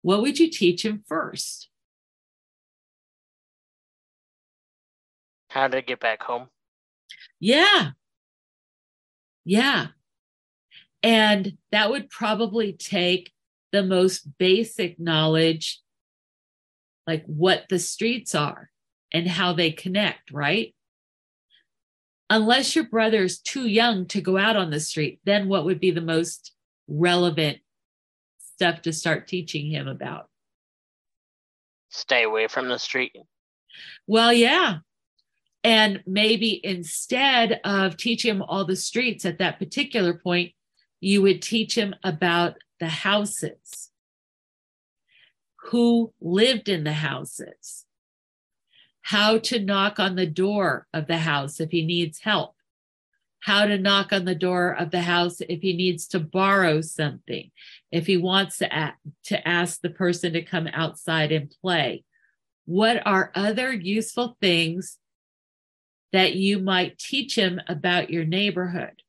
what 0.01 0.21
would 0.21 0.39
you 0.39 0.49
teach 0.49 0.85
him 0.85 1.03
first? 1.07 1.69
How 5.49 5.67
to 5.67 5.81
get 5.81 5.99
back 5.99 6.23
home. 6.23 6.47
Yeah. 7.39 7.91
Yeah. 9.43 9.87
And 11.03 11.57
that 11.71 11.89
would 11.89 12.09
probably 12.09 12.73
take 12.73 13.31
the 13.71 13.83
most 13.83 14.37
basic 14.37 14.99
knowledge, 14.99 15.81
like 17.07 17.23
what 17.25 17.65
the 17.69 17.79
streets 17.79 18.35
are 18.35 18.69
and 19.11 19.27
how 19.27 19.53
they 19.53 19.71
connect, 19.71 20.31
right? 20.31 20.75
Unless 22.31 22.75
your 22.77 22.85
brother 22.85 23.25
is 23.25 23.39
too 23.39 23.67
young 23.67 24.05
to 24.05 24.21
go 24.21 24.37
out 24.37 24.55
on 24.55 24.69
the 24.69 24.79
street, 24.79 25.19
then 25.25 25.49
what 25.49 25.65
would 25.65 25.81
be 25.81 25.91
the 25.91 25.99
most 25.99 26.53
relevant 26.87 27.57
stuff 28.55 28.81
to 28.83 28.93
start 28.93 29.27
teaching 29.27 29.69
him 29.69 29.89
about? 29.89 30.29
Stay 31.89 32.23
away 32.23 32.47
from 32.47 32.69
the 32.69 32.79
street. 32.79 33.11
Well, 34.07 34.31
yeah. 34.31 34.77
And 35.65 36.01
maybe 36.07 36.65
instead 36.65 37.59
of 37.65 37.97
teaching 37.97 38.35
him 38.35 38.41
all 38.41 38.63
the 38.63 38.77
streets 38.77 39.25
at 39.25 39.39
that 39.39 39.59
particular 39.59 40.13
point, 40.13 40.53
you 41.01 41.21
would 41.21 41.41
teach 41.41 41.77
him 41.77 41.93
about 42.01 42.55
the 42.79 42.87
houses, 42.87 43.89
who 45.63 46.13
lived 46.21 46.69
in 46.69 46.85
the 46.85 46.93
houses, 46.93 47.85
how 49.01 49.37
to 49.37 49.59
knock 49.59 49.99
on 49.99 50.15
the 50.15 50.27
door 50.27 50.87
of 50.93 51.07
the 51.07 51.17
house 51.17 51.59
if 51.59 51.71
he 51.71 51.85
needs 51.85 52.19
help, 52.19 52.55
how 53.41 53.65
to 53.65 53.77
knock 53.77 54.13
on 54.13 54.25
the 54.25 54.35
door 54.35 54.71
of 54.71 54.91
the 54.91 55.01
house 55.01 55.41
if 55.41 55.61
he 55.61 55.73
needs 55.73 56.07
to 56.07 56.19
borrow 56.19 56.81
something, 56.81 57.51
if 57.91 58.07
he 58.07 58.17
wants 58.17 58.57
to, 58.59 58.73
ask, 58.73 58.97
to 59.25 59.47
ask 59.47 59.81
the 59.81 59.89
person 59.89 60.33
to 60.33 60.41
come 60.41 60.67
outside 60.67 61.31
and 61.31 61.53
play. 61.61 62.03
What 62.65 63.05
are 63.05 63.31
other 63.33 63.73
useful 63.73 64.37
things 64.39 64.97
that 66.13 66.35
you 66.35 66.59
might 66.59 66.99
teach 66.99 67.35
him 67.35 67.59
about 67.67 68.11
your 68.11 68.25
neighborhood? 68.25 69.01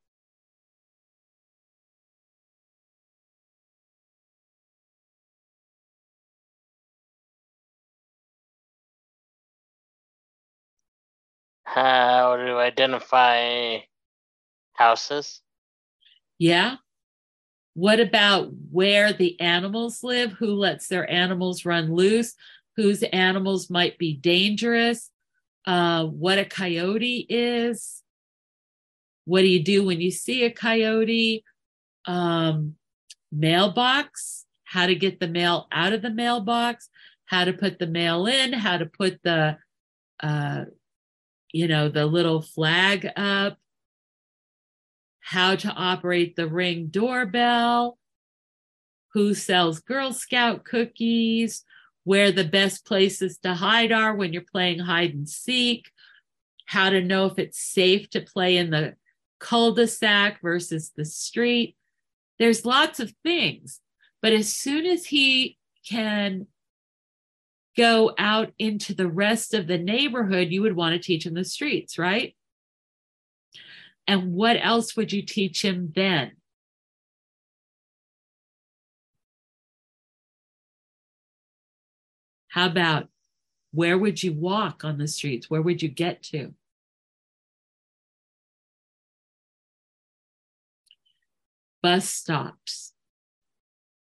How 11.75 12.37
to 12.37 12.59
identify 12.59 13.79
houses? 14.75 15.41
Yeah. 16.39 16.77
What 17.73 17.99
about 17.99 18.51
where 18.71 19.15
the 19.15 19.41
animals 19.41 20.03
live? 20.03 20.33
Who 20.33 20.49
lets 20.49 20.89
their 20.89 21.11
animals 21.11 21.65
run 21.65 21.95
loose? 21.95 22.35
Whose 22.77 23.03
animals 23.05 23.71
might 23.71 23.97
be 23.97 24.15
dangerous? 24.15 25.09
Uh, 25.67 26.05
what 26.05 26.39
a 26.39 26.45
coyote 26.45 27.25
is? 27.31 28.03
What 29.25 29.41
do 29.41 29.47
you 29.47 29.65
do 29.65 29.83
when 29.83 30.03
you 30.03 30.11
see 30.11 30.45
a 30.45 30.51
coyote? 30.51 31.43
Um, 32.05 32.75
mailbox, 33.31 34.45
how 34.65 34.85
to 34.85 34.95
get 34.95 35.21
the 35.21 35.29
mail 35.29 35.69
out 35.73 35.95
of 35.95 36.03
the 36.03 36.11
mailbox, 36.11 36.91
how 37.25 37.47
to 37.47 37.55
put 37.55 37.79
the 37.79 37.87
mail 37.87 38.27
in, 38.27 38.53
how 38.53 38.77
to 38.77 38.85
put 38.85 39.23
the 39.23 39.57
uh, 40.23 40.65
you 41.53 41.69
know, 41.69 41.89
the 41.89 42.07
little 42.07 42.41
flag 42.41 43.09
up, 43.17 43.59
how 45.21 45.55
to 45.55 45.69
operate 45.69 46.35
the 46.35 46.49
ring 46.49 46.87
doorbell, 46.87 47.99
who 49.13 49.35
sells 49.35 49.81
Girl 49.81 50.13
Scout 50.13 50.65
cookies, 50.65 51.65
where 52.05 52.33
the 52.33 52.45
best 52.45 52.87
places 52.87 53.39
to 53.39 53.55
hide 53.55 53.93
are 53.93 54.15
when 54.15 54.33
you're 54.33 54.43
playing 54.51 54.81
hide 54.81 55.15
and 55.15 55.29
seek, 55.29 55.91
how 56.67 56.91
to 56.91 57.03
know 57.03 57.27
if 57.27 57.39
it's 57.39 57.61
safe 57.61 58.09
to 58.11 58.21
play 58.21 58.57
in 58.57 58.71
the 58.71 58.97
cul 59.39 59.73
de 59.73 59.87
sac 59.87 60.41
versus 60.41 60.93
the 60.97 61.05
street. 61.05 61.77
There's 62.39 62.65
lots 62.65 62.99
of 62.99 63.13
things. 63.23 63.81
But 64.23 64.33
as 64.33 64.53
soon 64.53 64.87
as 64.87 65.07
he 65.07 65.59
can 65.89 66.47
go 67.77 68.13
out 68.19 68.53
into 68.59 68.95
the 68.95 69.09
rest 69.09 69.55
of 69.55 69.67
the 69.67 69.79
neighborhood, 69.79 70.49
you 70.51 70.63
would 70.63 70.77
want 70.77 70.95
to 70.95 70.99
teach 70.99 71.27
him 71.27 71.35
the 71.35 71.45
streets, 71.45 71.99
right? 71.99 72.35
And 74.07 74.33
what 74.33 74.57
else 74.61 74.97
would 74.97 75.13
you 75.13 75.23
teach 75.23 75.65
him 75.65 75.93
then? 75.95 76.33
How 82.49 82.67
about 82.67 83.09
where 83.73 83.97
would 83.97 84.23
you 84.23 84.35
walk 84.35 84.85
on 84.85 84.99
the 84.99 85.09
streets? 85.09 85.49
Where 85.49 85.63
would 85.63 85.81
you 85.81 85.89
get 85.89 86.23
to? 86.25 86.53
Bus 91.83 92.09
stops, 92.09 92.93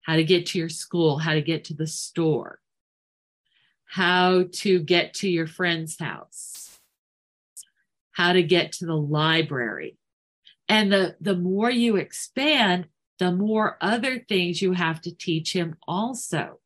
how 0.02 0.16
to 0.16 0.24
get 0.24 0.48
to 0.48 0.58
your 0.58 0.70
school, 0.70 1.20
how 1.20 1.34
to 1.34 1.42
get 1.42 1.66
to 1.66 1.74
the 1.74 1.86
store 1.86 2.60
how 3.90 4.46
to 4.52 4.80
get 4.80 5.16
to 5.16 5.28
your 5.28 5.48
friend's 5.48 5.98
house, 6.00 6.80
how 8.12 8.34
to 8.34 8.44
get 8.44 8.72
to 8.72 8.86
the 8.86 8.96
library. 8.96 9.98
And 10.68 10.94
the, 10.94 11.16
the 11.20 11.36
more 11.36 11.72
you 11.72 11.96
expand, 11.96 12.86
the 13.18 13.32
more 13.32 13.78
other 13.82 14.20
things 14.20 14.62
you 14.62 14.74
have 14.74 15.02
to 15.02 15.16
teach 15.16 15.54
him 15.54 15.76
also. 15.88 16.60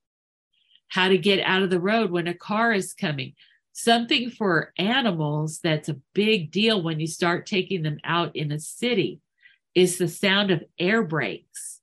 How 0.89 1.07
to 1.07 1.17
get 1.17 1.39
out 1.39 1.63
of 1.63 1.69
the 1.69 1.79
road 1.79 2.11
when 2.11 2.27
a 2.27 2.33
car 2.33 2.73
is 2.73 2.93
coming. 2.93 3.35
Something 3.71 4.29
for 4.29 4.73
animals 4.77 5.61
that's 5.63 5.87
a 5.87 6.01
big 6.13 6.51
deal 6.51 6.83
when 6.83 6.99
you 6.99 7.07
start 7.07 7.45
taking 7.45 7.83
them 7.83 7.99
out 8.03 8.35
in 8.35 8.51
a 8.51 8.59
city 8.59 9.21
is 9.73 9.97
the 9.97 10.09
sound 10.09 10.51
of 10.51 10.63
air 10.77 11.03
brakes 11.03 11.79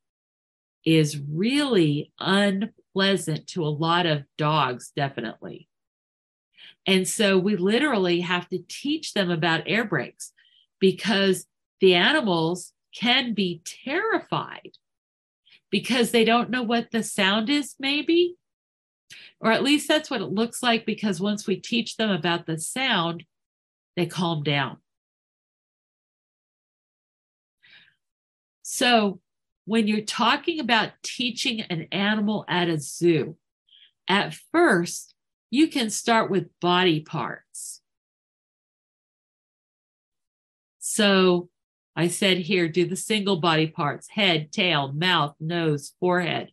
is 0.85 1.19
really 1.19 2.13
un 2.19 2.73
pleasant 2.93 3.47
to 3.49 3.65
a 3.65 3.69
lot 3.69 4.07
of 4.07 4.25
dogs, 4.37 4.93
definitely. 4.95 5.69
And 6.87 7.07
so 7.07 7.39
we 7.39 7.57
literally 7.57 8.21
have 8.21 8.49
to 8.49 8.59
teach 8.69 9.13
them 9.13 9.31
about 9.31 9.65
air 9.67 9.85
brakes 9.85 10.33
because 10.79 11.47
the 11.81 11.95
animals 11.95 12.73
can 12.95 13.35
be 13.35 13.63
terrified 13.65 14.73
because 15.71 16.11
they 16.11 16.25
don't 16.25 16.51
know 16.51 16.63
what 16.63 16.91
the 16.91 17.03
sound 17.03 17.49
is, 17.49 17.75
maybe. 17.79 18.37
Or 19.41 19.53
at 19.53 19.63
least 19.63 19.89
that's 19.89 20.11
what 20.11 20.21
it 20.21 20.27
looks 20.27 20.63
like 20.63 20.85
because 20.85 21.21
once 21.21 21.47
we 21.47 21.57
teach 21.57 21.97
them 21.97 22.11
about 22.11 22.47
the 22.47 22.59
sound, 22.59 23.25
they 23.97 24.07
calm 24.07 24.43
down. 24.43 24.79
So 28.63 29.21
when 29.71 29.87
you're 29.87 30.01
talking 30.01 30.59
about 30.59 30.91
teaching 31.01 31.61
an 31.61 31.87
animal 31.93 32.45
at 32.49 32.69
a 32.69 32.77
zoo, 32.77 33.37
at 34.09 34.35
first, 34.51 35.15
you 35.49 35.69
can 35.69 35.89
start 35.91 36.29
with 36.29 36.49
body 36.59 36.99
parts. 36.99 37.81
So 40.81 41.51
I 41.95 42.09
said 42.09 42.39
here, 42.39 42.67
do 42.67 42.85
the 42.85 42.97
single 42.97 43.37
body 43.37 43.69
parts 43.69 44.09
head, 44.09 44.51
tail, 44.51 44.93
mouth, 44.93 45.37
nose, 45.39 45.93
forehead. 46.01 46.51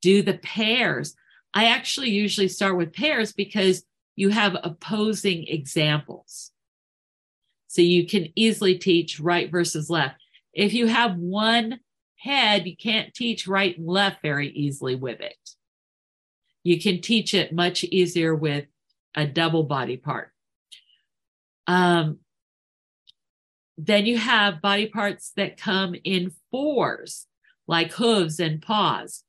Do 0.00 0.22
the 0.22 0.38
pairs. 0.38 1.16
I 1.52 1.64
actually 1.64 2.10
usually 2.10 2.46
start 2.46 2.76
with 2.76 2.92
pairs 2.92 3.32
because 3.32 3.82
you 4.14 4.28
have 4.28 4.56
opposing 4.62 5.48
examples. 5.48 6.52
So 7.66 7.82
you 7.82 8.06
can 8.06 8.28
easily 8.36 8.78
teach 8.78 9.18
right 9.18 9.50
versus 9.50 9.90
left. 9.90 10.22
If 10.54 10.72
you 10.72 10.86
have 10.86 11.16
one 11.16 11.80
head, 12.18 12.66
you 12.66 12.76
can't 12.76 13.14
teach 13.14 13.46
right 13.46 13.76
and 13.76 13.86
left 13.86 14.22
very 14.22 14.48
easily 14.48 14.94
with 14.94 15.20
it. 15.20 15.36
You 16.62 16.80
can 16.80 17.00
teach 17.00 17.34
it 17.34 17.52
much 17.52 17.84
easier 17.84 18.34
with 18.34 18.66
a 19.14 19.26
double 19.26 19.62
body 19.62 19.96
part. 19.96 20.32
Um, 21.66 22.18
then 23.76 24.06
you 24.06 24.18
have 24.18 24.60
body 24.60 24.86
parts 24.86 25.32
that 25.36 25.56
come 25.56 25.94
in 26.02 26.32
fours, 26.50 27.26
like 27.66 27.92
hooves 27.92 28.40
and 28.40 28.60
paws, 28.60 29.22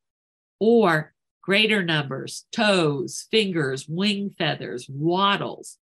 or 0.60 1.14
greater 1.44 1.84
numbers, 1.84 2.46
toes, 2.52 3.28
fingers, 3.32 3.88
wing 3.88 4.34
feathers, 4.38 4.88
wattles. 4.90 5.78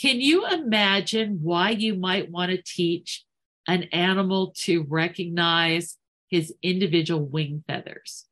Can 0.00 0.20
you 0.20 0.46
imagine 0.46 1.40
why 1.42 1.70
you 1.70 1.94
might 1.94 2.30
want 2.30 2.50
to 2.50 2.62
teach 2.62 3.24
an 3.68 3.84
animal 3.92 4.52
to 4.56 4.84
recognize 4.88 5.96
his 6.32 6.52
individual 6.62 7.22
wing 7.22 7.62
feathers. 7.68 8.24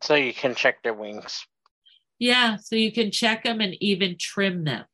So 0.00 0.14
you 0.14 0.32
can 0.32 0.54
check 0.54 0.84
their 0.84 0.94
wings. 0.94 1.44
Yeah, 2.20 2.56
so 2.56 2.76
you 2.76 2.92
can 2.92 3.10
check 3.10 3.42
them 3.42 3.60
and 3.60 3.74
even 3.82 4.16
trim 4.16 4.62
them. 4.62 4.84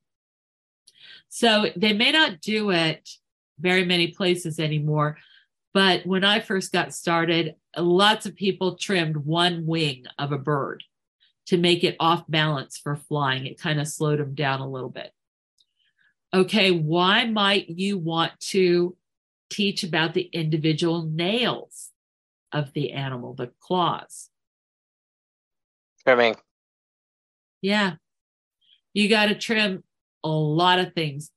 So 1.29 1.67
they 1.77 1.93
may 1.93 2.13
not 2.13 2.41
do 2.41 2.71
it 2.71 3.09
very 3.59 3.85
many 3.85 4.09
places 4.09 4.59
anymore. 4.59 5.19
But 5.75 6.07
when 6.07 6.25
I 6.25 6.41
first 6.41 6.73
got 6.73 6.95
started, 6.95 7.57
lots 7.77 8.25
of 8.25 8.35
people 8.35 8.77
trimmed 8.77 9.19
one 9.19 9.67
wing 9.67 10.05
of 10.19 10.33
a 10.33 10.39
bird 10.39 10.83
to 11.49 11.59
make 11.59 11.85
it 11.85 11.97
off 12.01 12.25
balance 12.27 12.79
for 12.79 12.97
flying. 12.97 13.45
It 13.45 13.61
kind 13.61 13.81
of 13.81 13.87
slowed 13.87 14.19
them 14.19 14.35
down 14.35 14.61
a 14.61 14.71
little 14.71 14.89
bit. 14.89 15.13
Okay, 16.33 16.71
why 16.71 17.27
might 17.27 17.69
you 17.69 17.99
want 17.99 18.33
to 18.41 18.97
teach 19.51 19.83
about 19.83 20.15
the 20.15 20.31
individual 20.33 21.03
nails 21.03 21.91
of 22.53 22.73
the 22.73 22.93
animal, 22.93 23.35
the 23.35 23.51
claws? 23.61 24.31
Trimming. 26.05 26.37
Yeah. 27.61 27.95
You 28.95 29.09
got 29.09 29.27
to 29.27 29.35
trim 29.35 29.85
a 30.25 30.29
lot 30.29 30.79
of 30.79 30.95
things, 30.95 31.31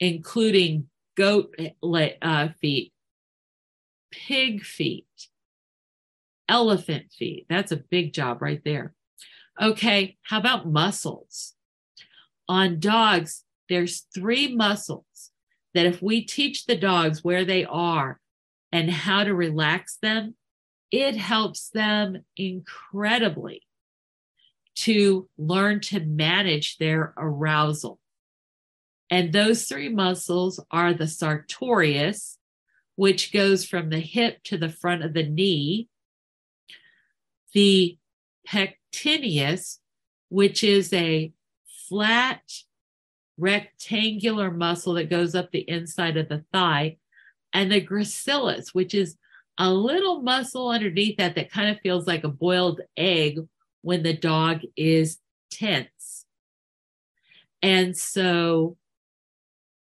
including 0.00 0.88
goat 1.16 1.54
uh, 2.22 2.48
feet, 2.60 2.92
pig 4.10 4.62
feet, 4.62 5.06
elephant 6.48 7.12
feet. 7.12 7.46
That's 7.48 7.72
a 7.72 7.76
big 7.76 8.12
job 8.12 8.42
right 8.42 8.60
there. 8.64 8.94
Okay, 9.60 10.16
how 10.22 10.38
about 10.38 10.68
muscles? 10.68 11.54
On 12.48 12.78
dogs, 12.78 13.44
there's 13.68 14.06
three 14.14 14.54
muscles 14.54 15.30
that 15.76 15.84
if 15.84 16.00
we 16.00 16.22
teach 16.22 16.64
the 16.64 16.74
dogs 16.74 17.22
where 17.22 17.44
they 17.44 17.62
are 17.66 18.18
and 18.72 18.90
how 18.90 19.22
to 19.22 19.34
relax 19.34 19.98
them, 20.00 20.34
it 20.90 21.16
helps 21.16 21.68
them 21.68 22.24
incredibly 22.34 23.60
to 24.74 25.28
learn 25.36 25.80
to 25.80 26.00
manage 26.00 26.78
their 26.78 27.12
arousal. 27.18 28.00
And 29.10 29.34
those 29.34 29.64
three 29.64 29.90
muscles 29.90 30.58
are 30.70 30.94
the 30.94 31.06
sartorius, 31.06 32.38
which 32.94 33.30
goes 33.30 33.66
from 33.66 33.90
the 33.90 34.00
hip 34.00 34.42
to 34.44 34.56
the 34.56 34.70
front 34.70 35.04
of 35.04 35.12
the 35.12 35.28
knee, 35.28 35.88
the 37.52 37.98
pectineus, 38.46 39.80
which 40.30 40.64
is 40.64 40.90
a 40.94 41.32
flat 41.86 42.40
rectangular 43.38 44.50
muscle 44.50 44.94
that 44.94 45.10
goes 45.10 45.34
up 45.34 45.50
the 45.50 45.68
inside 45.68 46.16
of 46.16 46.28
the 46.28 46.44
thigh, 46.52 46.96
and 47.52 47.70
the 47.70 47.80
gracilis, 47.80 48.68
which 48.74 48.94
is 48.94 49.16
a 49.58 49.72
little 49.72 50.22
muscle 50.22 50.68
underneath 50.68 51.16
that 51.16 51.34
that 51.34 51.50
kind 51.50 51.70
of 51.70 51.80
feels 51.80 52.06
like 52.06 52.24
a 52.24 52.28
boiled 52.28 52.80
egg 52.96 53.38
when 53.82 54.02
the 54.02 54.16
dog 54.16 54.60
is 54.76 55.18
tense. 55.50 56.26
And 57.62 57.96
so 57.96 58.76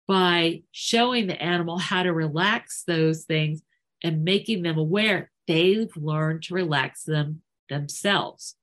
by 0.07 0.62
showing 0.70 1.26
the 1.26 1.40
animal 1.42 1.78
how 1.78 2.02
to 2.02 2.12
relax 2.12 2.85
those 2.87 3.24
things 3.24 3.62
and 4.02 4.24
making 4.24 4.62
them 4.62 4.76
aware, 4.76 5.30
they've 5.46 5.96
learned 5.96 6.42
to 6.44 6.54
relax 6.54 7.04
them 7.04 7.40
themselves, 7.70 8.57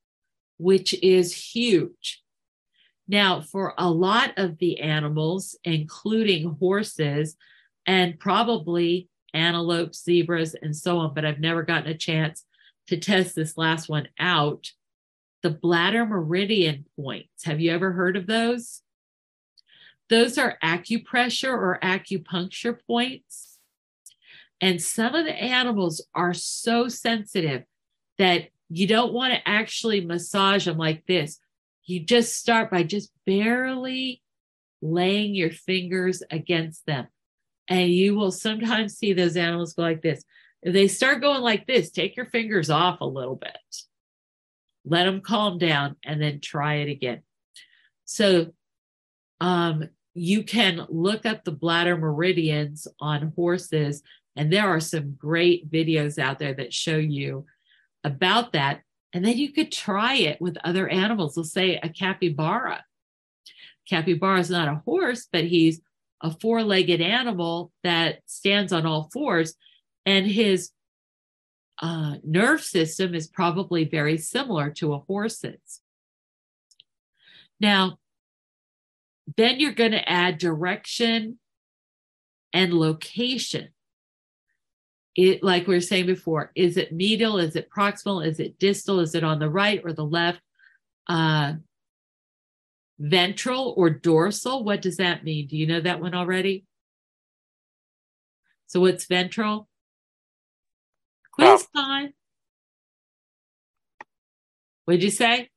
which 0.58 0.94
is 1.02 1.54
huge. 1.54 2.21
Now, 3.08 3.42
for 3.42 3.74
a 3.78 3.90
lot 3.90 4.34
of 4.38 4.58
the 4.58 4.80
animals, 4.80 5.58
including 5.64 6.56
horses 6.60 7.36
and 7.86 8.20
probably 8.20 9.10
antelopes, 9.34 10.04
zebras, 10.04 10.56
and 10.56 10.76
so 10.76 10.98
on, 11.00 11.14
but 11.14 11.26
I've 11.26 11.40
never 11.40 11.64
gotten 11.64 11.92
a 11.92 11.98
chance 11.98 12.46
to 12.88 12.98
test 12.98 13.36
this 13.36 13.58
last 13.58 13.90
one 13.90 14.08
out. 14.20 14.72
The 15.44 15.50
bladder 15.50 16.06
meridian 16.06 16.86
points. 16.96 17.46
Have 17.46 17.60
you 17.60 17.72
ever 17.72 17.92
heard 17.92 18.16
of 18.16 18.28
those? 18.28 18.82
Those 20.10 20.38
are 20.38 20.58
acupressure 20.64 21.54
or 21.54 21.80
acupuncture 21.82 22.78
points. 22.86 23.58
And 24.60 24.82
some 24.82 25.16
of 25.16 25.26
the 25.26 25.34
animals 25.34 26.06
are 26.14 26.34
so 26.34 26.88
sensitive 26.88 27.64
that 28.18 28.50
you 28.70 28.88
don't 28.88 29.14
want 29.14 29.34
to 29.34 29.50
actually 29.50 30.02
massage 30.06 30.66
them 30.66 30.78
like 30.78 31.06
this. 31.08 31.40
You 31.86 32.00
just 32.02 32.36
start 32.36 32.72
by 32.72 32.84
just 32.84 33.12
barely 33.26 34.22
laying 34.82 35.36
your 35.36 35.52
fingers 35.52 36.24
against 36.32 36.86
them. 36.86 37.08
And 37.67 37.89
you 37.89 38.15
will 38.15 38.32
sometimes 38.32 38.98
see 38.98 39.13
those 39.13 39.38
animals 39.38 39.74
go 39.74 39.84
like 39.84 40.02
this. 40.02 40.24
If 40.62 40.74
they 40.74 40.88
start 40.88 41.22
going 41.22 41.41
like 41.41 41.65
this, 41.67 41.89
take 41.91 42.15
your 42.15 42.26
fingers 42.28 42.70
off 42.70 43.02
a 43.02 43.06
little 43.06 43.36
bit. 43.36 43.58
Let 44.86 45.06
them 45.06 45.22
calm 45.22 45.58
down 45.58 45.96
and 46.06 46.22
then 46.22 46.39
try 46.39 46.76
it 46.76 46.89
again. 46.89 47.22
So 48.06 48.54
um, 49.39 49.89
you 50.13 50.44
can 50.44 50.86
look 50.89 51.26
up 51.26 51.44
the 51.44 51.52
bladder 51.52 51.98
meridians 51.98 52.88
on 53.00 53.34
horses, 53.36 54.04
and 54.36 54.52
there 54.52 54.67
are 54.67 54.80
some 54.80 55.15
great 55.17 55.72
videos 55.72 56.20
out 56.20 56.39
there 56.39 56.54
that 56.54 56.74
show 56.74 56.98
you 56.98 57.46
about 58.04 58.54
that. 58.54 58.82
And 59.13 59.26
then 59.26 59.38
you 59.38 59.52
could 59.52 59.71
try 59.71 60.15
it 60.15 60.39
with 60.39 60.58
other 60.63 60.88
animals. 60.88 61.36
Let's 61.36 61.52
say 61.52 61.78
a 61.78 61.89
capybara. 61.89 62.84
Capybara 63.89 64.39
is 64.39 64.50
not 64.50 64.69
a 64.69 64.82
horse, 64.86 65.28
but 65.32 65.43
he's 65.43 65.82
a 66.21 66.32
four 66.32 66.63
legged 66.63 67.02
animal 67.02 67.71
that 67.84 68.19
stands 68.26 68.71
on 68.71 68.86
all 68.86 69.10
fours, 69.12 69.56
and 70.06 70.26
his 70.26 70.69
uh, 71.82 72.17
nerve 72.24 72.62
system 72.62 73.15
is 73.15 73.28
probably 73.28 73.86
very 73.86 74.17
similar 74.17 74.69
to 74.69 74.93
a 74.93 75.00
horse's. 75.00 75.82
Now, 77.60 77.97
then 79.36 79.60
you're 79.60 79.74
going 79.74 79.91
to 79.91 80.10
add 80.10 80.38
direction 80.38 81.39
and 82.54 82.74
location. 82.74 83.69
It, 85.15 85.43
like 85.43 85.67
we 85.67 85.76
were 85.76 85.82
saying 85.82 86.06
before, 86.06 86.52
is 86.56 86.78
it 86.78 86.93
medial? 86.93 87.38
Is 87.38 87.56
it 87.56 87.69
proximal? 87.69 88.26
Is 88.26 88.39
it 88.39 88.60
distal? 88.60 89.02
Is 89.02 89.13
it 89.13 89.24
on 89.24 89.39
the 89.39 89.50
right 89.50 89.82
or 89.84 89.91
the 89.91 90.06
left? 90.06 90.39
Uh, 91.08 91.54
ventral 92.97 93.74
or 93.76 93.89
dorsal? 93.89 94.63
What 94.63 94.82
does 94.82 94.97
that 94.97 95.24
mean? 95.24 95.47
Do 95.47 95.58
you 95.58 95.67
know 95.67 95.82
that 95.82 96.00
one 96.00 96.15
already? 96.15 96.65
So 98.67 98.80
what's 98.80 99.06
ventral? 99.06 99.67
Quiz 101.34 101.67
oh. 101.76 101.82
time. 101.82 102.13
What 104.86 104.93
did 104.93 105.04
you 105.04 105.12
say? 105.12 105.50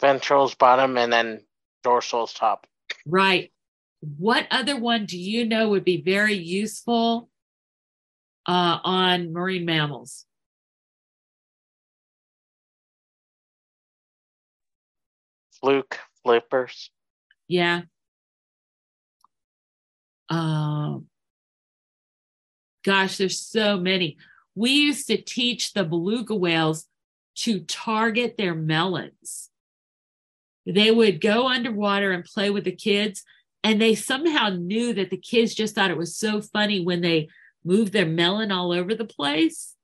Ventral's 0.00 0.54
bottom 0.54 0.96
and 0.96 1.12
then 1.12 1.40
dorsal's 1.84 2.32
top. 2.32 2.66
Right. 3.06 3.52
What 4.00 4.46
other 4.50 4.76
one 4.76 5.06
do 5.06 5.18
you 5.18 5.44
know 5.44 5.70
would 5.70 5.84
be 5.84 6.02
very 6.02 6.34
useful 6.34 7.28
uh, 8.46 8.78
on 8.82 9.32
marine 9.32 9.64
mammals? 9.64 10.24
Fluke 15.60 15.98
flippers. 16.22 16.90
Yeah. 17.48 17.82
Um, 20.28 21.06
gosh, 22.84 23.16
there's 23.16 23.40
so 23.40 23.78
many. 23.78 24.18
We 24.54 24.70
used 24.70 25.06
to 25.08 25.16
teach 25.16 25.72
the 25.72 25.84
beluga 25.84 26.34
whales 26.34 26.86
to 27.36 27.60
target 27.60 28.36
their 28.36 28.54
melons 28.54 29.48
they 30.68 30.90
would 30.90 31.20
go 31.20 31.48
underwater 31.48 32.12
and 32.12 32.24
play 32.24 32.50
with 32.50 32.64
the 32.64 32.72
kids 32.72 33.24
and 33.64 33.80
they 33.80 33.94
somehow 33.94 34.50
knew 34.50 34.92
that 34.92 35.10
the 35.10 35.16
kids 35.16 35.54
just 35.54 35.74
thought 35.74 35.90
it 35.90 35.96
was 35.96 36.16
so 36.16 36.40
funny 36.40 36.84
when 36.84 37.00
they 37.00 37.28
moved 37.64 37.92
their 37.92 38.06
melon 38.06 38.52
all 38.52 38.72
over 38.72 38.94
the 38.94 39.04
place. 39.04 39.74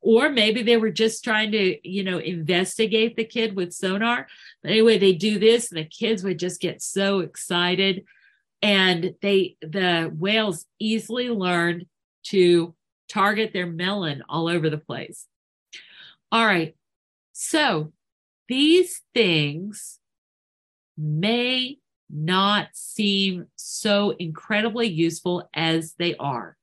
Or 0.00 0.28
maybe 0.28 0.62
they 0.62 0.76
were 0.76 0.90
just 0.90 1.24
trying 1.24 1.52
to 1.52 1.88
you 1.88 2.04
know 2.04 2.18
investigate 2.18 3.16
the 3.16 3.24
kid 3.24 3.56
with 3.56 3.72
sonar. 3.72 4.26
But 4.62 4.72
anyway 4.72 4.98
they 4.98 5.12
do 5.12 5.38
this 5.38 5.70
and 5.70 5.78
the 5.78 5.84
kids 5.84 6.22
would 6.22 6.38
just 6.38 6.60
get 6.60 6.82
so 6.82 7.20
excited. 7.20 8.04
And 8.62 9.14
they 9.22 9.56
the 9.60 10.12
whales 10.16 10.64
easily 10.78 11.28
learned 11.28 11.86
to 12.24 12.74
target 13.08 13.52
their 13.52 13.66
melon 13.66 14.22
all 14.28 14.48
over 14.48 14.70
the 14.70 14.78
place. 14.78 15.26
All 16.32 16.44
right. 16.44 16.74
So 17.32 17.92
these 18.48 19.02
things 19.14 19.98
may 20.96 21.78
not 22.08 22.68
seem 22.72 23.46
so 23.56 24.10
incredibly 24.18 24.86
useful 24.86 25.48
as 25.54 25.94
they 25.98 26.14
are. 26.16 26.56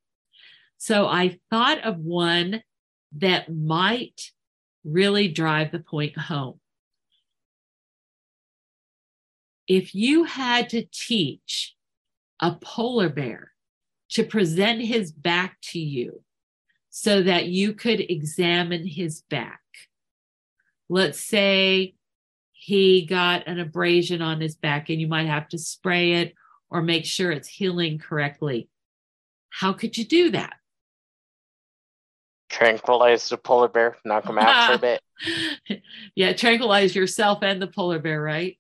So 0.84 1.08
I 1.08 1.40
thought 1.50 1.82
of 1.86 2.00
one 2.00 2.62
that 3.14 3.50
might 3.50 4.32
really 4.84 5.30
drive 5.30 5.72
the 5.72 5.80
point 5.80 6.18
home. 6.18 6.60
If 9.66 9.96
you 9.96 10.26
had 10.26 10.68
to 10.72 10.84
teach 10.92 11.74
a 12.42 12.56
polar 12.56 13.08
bear 13.08 13.54
to 14.10 14.26
present 14.26 14.82
his 14.82 15.14
back 15.14 15.56
to 15.72 15.80
you 15.80 16.22
so 16.90 17.24
that 17.24 17.46
you 17.46 17.72
could 17.72 18.02
examine 18.02 18.86
his 18.86 19.22
back, 19.30 19.62
let's 20.90 21.22
say 21.22 21.96
he 22.52 23.06
got 23.06 23.48
an 23.48 23.58
abrasion 23.58 24.22
on 24.22 24.42
his 24.42 24.58
back 24.58 24.90
and 24.90 25.00
you 25.00 25.08
might 25.08 25.28
have 25.28 25.48
to 25.48 25.58
spray 25.58 26.16
it 26.16 26.34
or 26.70 26.82
make 26.82 27.06
sure 27.06 27.32
it's 27.32 27.48
healing 27.48 28.00
correctly. 28.00 28.68
How 29.50 29.72
could 29.72 29.98
you 29.98 30.04
do 30.04 30.32
that? 30.32 30.56
Tranquilize 32.54 33.30
the 33.30 33.38
polar 33.38 33.68
bear, 33.68 33.98
knock 34.06 34.26
him 34.30 34.38
out 34.38 34.68
for 34.68 34.74
a 34.76 34.78
bit. 35.68 35.82
yeah, 36.16 36.34
tranquilize 36.34 36.96
yourself 36.96 37.40
and 37.42 37.60
the 37.60 37.66
polar 37.66 37.98
bear, 37.98 38.22
right? 38.22 38.60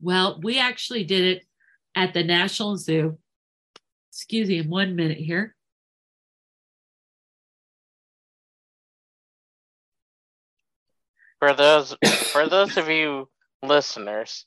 Well, 0.00 0.40
we 0.42 0.58
actually 0.58 1.04
did 1.04 1.36
it 1.36 1.44
at 1.94 2.14
the 2.14 2.24
National 2.24 2.76
Zoo. 2.76 3.18
Excuse 4.10 4.48
me, 4.48 4.62
one 4.62 4.96
minute 4.96 5.18
here. 5.18 5.54
For 11.38 11.54
those 11.54 11.96
for 12.32 12.48
those 12.48 12.76
of 12.76 12.88
you 12.88 13.28
listeners, 13.62 14.44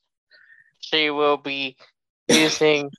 she 0.80 1.10
will 1.10 1.38
be 1.38 1.78
using 2.28 2.92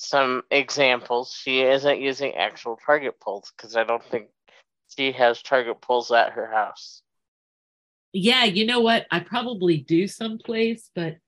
some 0.00 0.42
examples. 0.50 1.32
She 1.38 1.60
isn't 1.60 2.00
using 2.00 2.34
actual 2.34 2.78
target 2.84 3.20
poles 3.20 3.52
because 3.54 3.76
I 3.76 3.84
don't 3.84 4.02
think 4.02 4.28
she 4.88 5.12
has 5.12 5.42
target 5.42 5.82
poles 5.82 6.10
at 6.10 6.32
her 6.32 6.50
house. 6.50 7.02
Yeah, 8.12 8.44
you 8.44 8.66
know 8.66 8.80
what? 8.80 9.06
I 9.10 9.20
probably 9.20 9.76
do 9.76 10.08
someplace, 10.08 10.90
but 10.94 11.18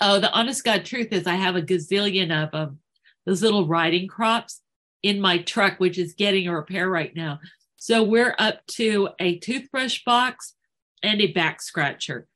oh, 0.00 0.18
the 0.18 0.32
honest 0.32 0.64
God 0.64 0.84
truth 0.84 1.12
is 1.12 1.26
I 1.26 1.36
have 1.36 1.54
a 1.54 1.62
gazillion 1.62 2.32
of 2.32 2.50
them, 2.50 2.80
those 3.24 3.42
little 3.42 3.66
riding 3.66 4.08
crops 4.08 4.60
in 5.04 5.20
my 5.20 5.38
truck, 5.38 5.78
which 5.78 5.98
is 5.98 6.14
getting 6.14 6.48
a 6.48 6.54
repair 6.54 6.90
right 6.90 7.14
now. 7.14 7.38
So 7.76 8.02
we're 8.02 8.34
up 8.40 8.66
to 8.72 9.10
a 9.20 9.38
toothbrush 9.38 10.02
box 10.04 10.54
and 11.02 11.20
a 11.20 11.32
back 11.32 11.62
scratcher. 11.62 12.26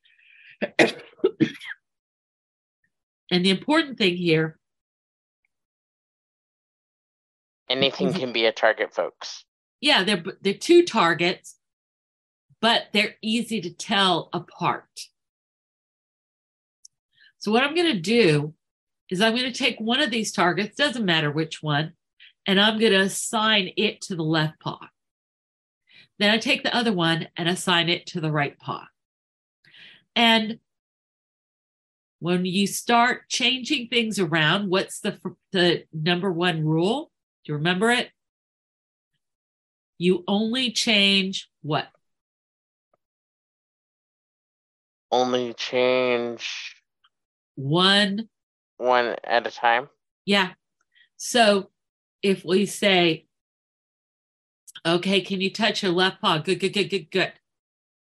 and 0.79 0.95
the 3.29 3.49
important 3.49 3.97
thing 3.97 4.15
here 4.15 4.57
anything 7.71 8.13
can 8.13 8.31
be 8.31 8.45
a 8.45 8.51
target, 8.51 8.93
folks. 8.93 9.45
Yeah, 9.79 10.03
they're 10.03 10.23
they're 10.41 10.53
two 10.53 10.85
targets, 10.85 11.55
but 12.61 12.83
they're 12.93 13.15
easy 13.21 13.61
to 13.61 13.73
tell 13.73 14.29
apart. 14.33 15.07
So 17.39 17.51
what 17.51 17.63
I'm 17.63 17.75
going 17.75 17.91
to 17.91 17.99
do 17.99 18.53
is 19.09 19.19
I'm 19.21 19.35
going 19.35 19.51
to 19.51 19.57
take 19.57 19.79
one 19.79 19.99
of 19.99 20.11
these 20.11 20.31
targets, 20.31 20.75
doesn't 20.75 21.03
matter 21.03 21.31
which 21.31 21.63
one, 21.63 21.93
and 22.45 22.59
I'm 22.59 22.79
going 22.79 22.91
to 22.91 22.99
assign 22.99 23.71
it 23.75 24.01
to 24.01 24.15
the 24.15 24.23
left 24.23 24.59
paw. 24.59 24.79
Then 26.19 26.31
I 26.31 26.37
take 26.37 26.61
the 26.61 26.75
other 26.75 26.93
one 26.93 27.27
and 27.35 27.49
assign 27.49 27.89
it 27.89 28.05
to 28.07 28.21
the 28.21 28.31
right 28.31 28.57
paw. 28.59 28.87
And 30.15 30.59
when 32.19 32.45
you 32.45 32.67
start 32.67 33.27
changing 33.27 33.87
things 33.87 34.19
around, 34.19 34.69
what's 34.69 34.99
the 34.99 35.19
the 35.51 35.85
number 35.91 36.31
one 36.31 36.63
rule? 36.63 37.10
Do 37.43 37.51
you 37.51 37.57
remember 37.57 37.89
it? 37.91 38.09
You 39.97 40.23
only 40.27 40.71
change 40.71 41.49
what? 41.61 41.87
Only 45.11 45.53
change 45.53 46.75
one 47.55 48.29
one 48.77 49.15
at 49.23 49.45
a 49.45 49.51
time. 49.51 49.89
Yeah. 50.25 50.51
So 51.17 51.69
if 52.23 52.43
we 52.45 52.65
say 52.65 53.25
Okay, 54.85 55.21
can 55.21 55.41
you 55.41 55.51
touch 55.51 55.83
your 55.83 55.91
left 55.91 56.21
paw? 56.21 56.39
Good, 56.39 56.59
good, 56.59 56.73
good, 56.73 56.89
good, 56.89 57.11
good. 57.11 57.33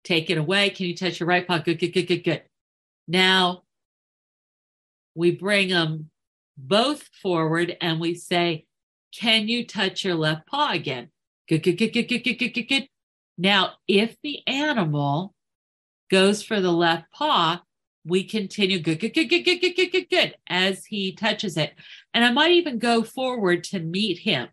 Take 0.04 0.30
it 0.30 0.38
away. 0.38 0.72
Can 0.72 0.88
you 0.88 0.96
touch 0.96 1.20
your 1.20 1.30
right 1.30 1.48
paw? 1.48 1.60
Good, 1.60 1.80
good, 1.80 1.94
good, 1.94 2.08
good, 2.08 2.24
good. 2.24 2.42
Now 3.08 3.64
we 5.14 5.32
bring 5.32 5.70
them 5.70 6.10
both 6.58 7.04
forward 7.22 7.78
and 7.82 8.00
we 8.00 8.16
say, 8.16 8.65
Can 9.18 9.48
you 9.48 9.66
touch 9.66 10.04
your 10.04 10.16
left 10.16 10.48
paw 10.48 10.72
again? 10.72 11.10
Good, 11.48 11.64
good, 11.64 11.78
good, 11.78 11.94
good, 11.94 12.08
good, 12.08 12.24
good, 12.24 12.38
good, 12.38 12.54
good, 12.54 12.68
good. 12.68 12.88
Now, 13.38 13.74
if 13.88 14.18
the 14.22 14.40
animal 14.48 15.34
goes 16.10 16.44
for 16.44 16.60
the 16.60 16.72
left 16.72 17.12
paw, 17.12 17.62
we 18.06 18.24
continue 18.24 18.80
good, 18.80 19.00
good, 19.00 19.14
good, 19.14 19.30
good, 19.30 19.44
good, 19.46 19.62
good, 19.62 19.76
good, 19.76 19.92
good, 19.92 20.10
good 20.10 20.36
as 20.48 20.86
he 20.86 21.14
touches 21.14 21.58
it. 21.58 21.74
And 22.14 22.24
I 22.24 22.32
might 22.32 22.52
even 22.52 22.78
go 22.78 23.04
forward 23.04 23.64
to 23.66 23.80
meet 23.80 24.20
him 24.20 24.50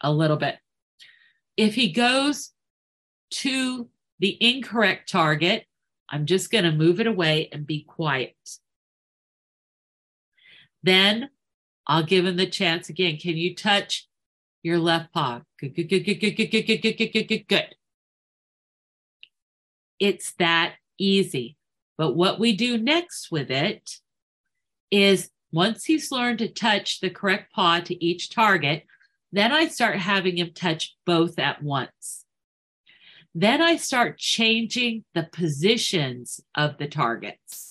a 0.00 0.12
little 0.12 0.36
bit. 0.36 0.56
If 1.56 1.74
he 1.74 1.90
goes 1.90 2.52
to 3.30 3.88
the 4.18 4.36
incorrect 4.40 5.10
target, 5.10 5.64
I'm 6.10 6.26
just 6.26 6.50
going 6.50 6.64
to 6.64 6.72
move 6.72 7.00
it 7.00 7.06
away 7.06 7.48
and 7.52 7.66
be 7.66 7.84
quiet. 7.84 8.36
Then 10.82 11.30
I'll 11.88 12.04
give 12.04 12.26
him 12.26 12.36
the 12.36 12.46
chance 12.46 12.88
again. 12.88 13.16
Can 13.16 13.36
you 13.36 13.54
touch 13.54 14.06
your 14.62 14.78
left 14.78 15.12
paw? 15.12 15.42
Good, 15.58 15.74
good, 15.74 15.88
good, 15.88 16.04
good, 16.04 16.20
good, 16.20 16.36
good, 16.36 16.50
good, 16.50 16.66
good, 16.66 16.96
good, 16.96 17.12
good, 17.12 17.28
good, 17.28 17.48
good. 17.48 17.74
It's 19.98 20.34
that 20.38 20.74
easy. 20.98 21.56
But 21.96 22.14
what 22.14 22.38
we 22.38 22.54
do 22.54 22.78
next 22.78 23.32
with 23.32 23.50
it 23.50 23.90
is 24.90 25.30
once 25.50 25.84
he's 25.84 26.12
learned 26.12 26.38
to 26.38 26.48
touch 26.48 27.00
the 27.00 27.10
correct 27.10 27.52
paw 27.52 27.80
to 27.80 28.04
each 28.04 28.30
target, 28.30 28.84
then 29.32 29.52
I 29.52 29.68
start 29.68 29.96
having 29.96 30.38
him 30.38 30.52
touch 30.54 30.96
both 31.04 31.38
at 31.38 31.62
once. 31.62 32.24
Then 33.34 33.60
I 33.60 33.76
start 33.76 34.18
changing 34.18 35.04
the 35.14 35.28
positions 35.32 36.40
of 36.54 36.78
the 36.78 36.86
targets. 36.86 37.67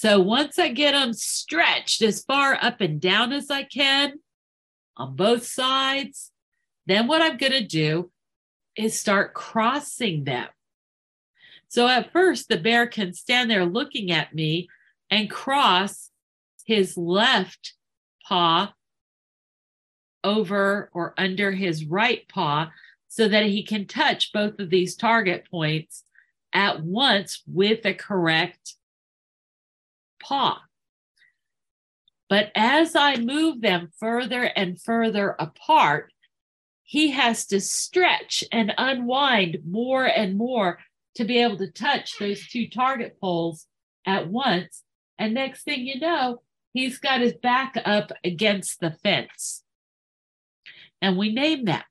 So 0.00 0.20
once 0.20 0.60
I 0.60 0.68
get 0.68 0.92
them 0.92 1.12
stretched 1.12 2.02
as 2.02 2.22
far 2.22 2.56
up 2.62 2.80
and 2.80 3.00
down 3.00 3.32
as 3.32 3.50
I 3.50 3.64
can 3.64 4.20
on 4.96 5.16
both 5.16 5.44
sides, 5.44 6.30
then 6.86 7.08
what 7.08 7.20
I'm 7.20 7.36
going 7.36 7.50
to 7.50 7.66
do 7.66 8.12
is 8.76 8.96
start 8.96 9.34
crossing 9.34 10.22
them. 10.22 10.46
So 11.66 11.88
at 11.88 12.12
first, 12.12 12.48
the 12.48 12.58
bear 12.58 12.86
can 12.86 13.12
stand 13.12 13.50
there 13.50 13.66
looking 13.66 14.12
at 14.12 14.32
me 14.32 14.68
and 15.10 15.28
cross 15.28 16.10
his 16.64 16.96
left 16.96 17.74
paw 18.24 18.72
over 20.22 20.90
or 20.92 21.12
under 21.18 21.50
his 21.50 21.84
right 21.84 22.22
paw 22.28 22.70
so 23.08 23.26
that 23.26 23.46
he 23.46 23.64
can 23.64 23.84
touch 23.84 24.32
both 24.32 24.60
of 24.60 24.70
these 24.70 24.94
target 24.94 25.48
points 25.50 26.04
at 26.52 26.84
once 26.84 27.42
with 27.48 27.82
the 27.82 27.94
correct 27.94 28.76
paw. 30.20 30.60
But 32.28 32.50
as 32.54 32.94
I 32.94 33.16
move 33.16 33.60
them 33.60 33.90
further 33.98 34.42
and 34.44 34.80
further 34.80 35.34
apart, 35.38 36.12
he 36.82 37.10
has 37.10 37.46
to 37.46 37.60
stretch 37.60 38.44
and 38.52 38.72
unwind 38.76 39.58
more 39.66 40.04
and 40.04 40.36
more 40.36 40.78
to 41.16 41.24
be 41.24 41.38
able 41.38 41.58
to 41.58 41.70
touch 41.70 42.18
those 42.18 42.46
two 42.46 42.68
target 42.68 43.18
poles 43.20 43.66
at 44.06 44.28
once. 44.28 44.84
And 45.18 45.34
next 45.34 45.64
thing 45.64 45.86
you 45.86 45.98
know, 45.98 46.42
he's 46.72 46.98
got 46.98 47.20
his 47.20 47.34
back 47.34 47.76
up 47.84 48.12
against 48.24 48.80
the 48.80 48.92
fence. 49.02 49.64
And 51.02 51.16
we 51.16 51.32
name 51.32 51.66
that. 51.66 51.84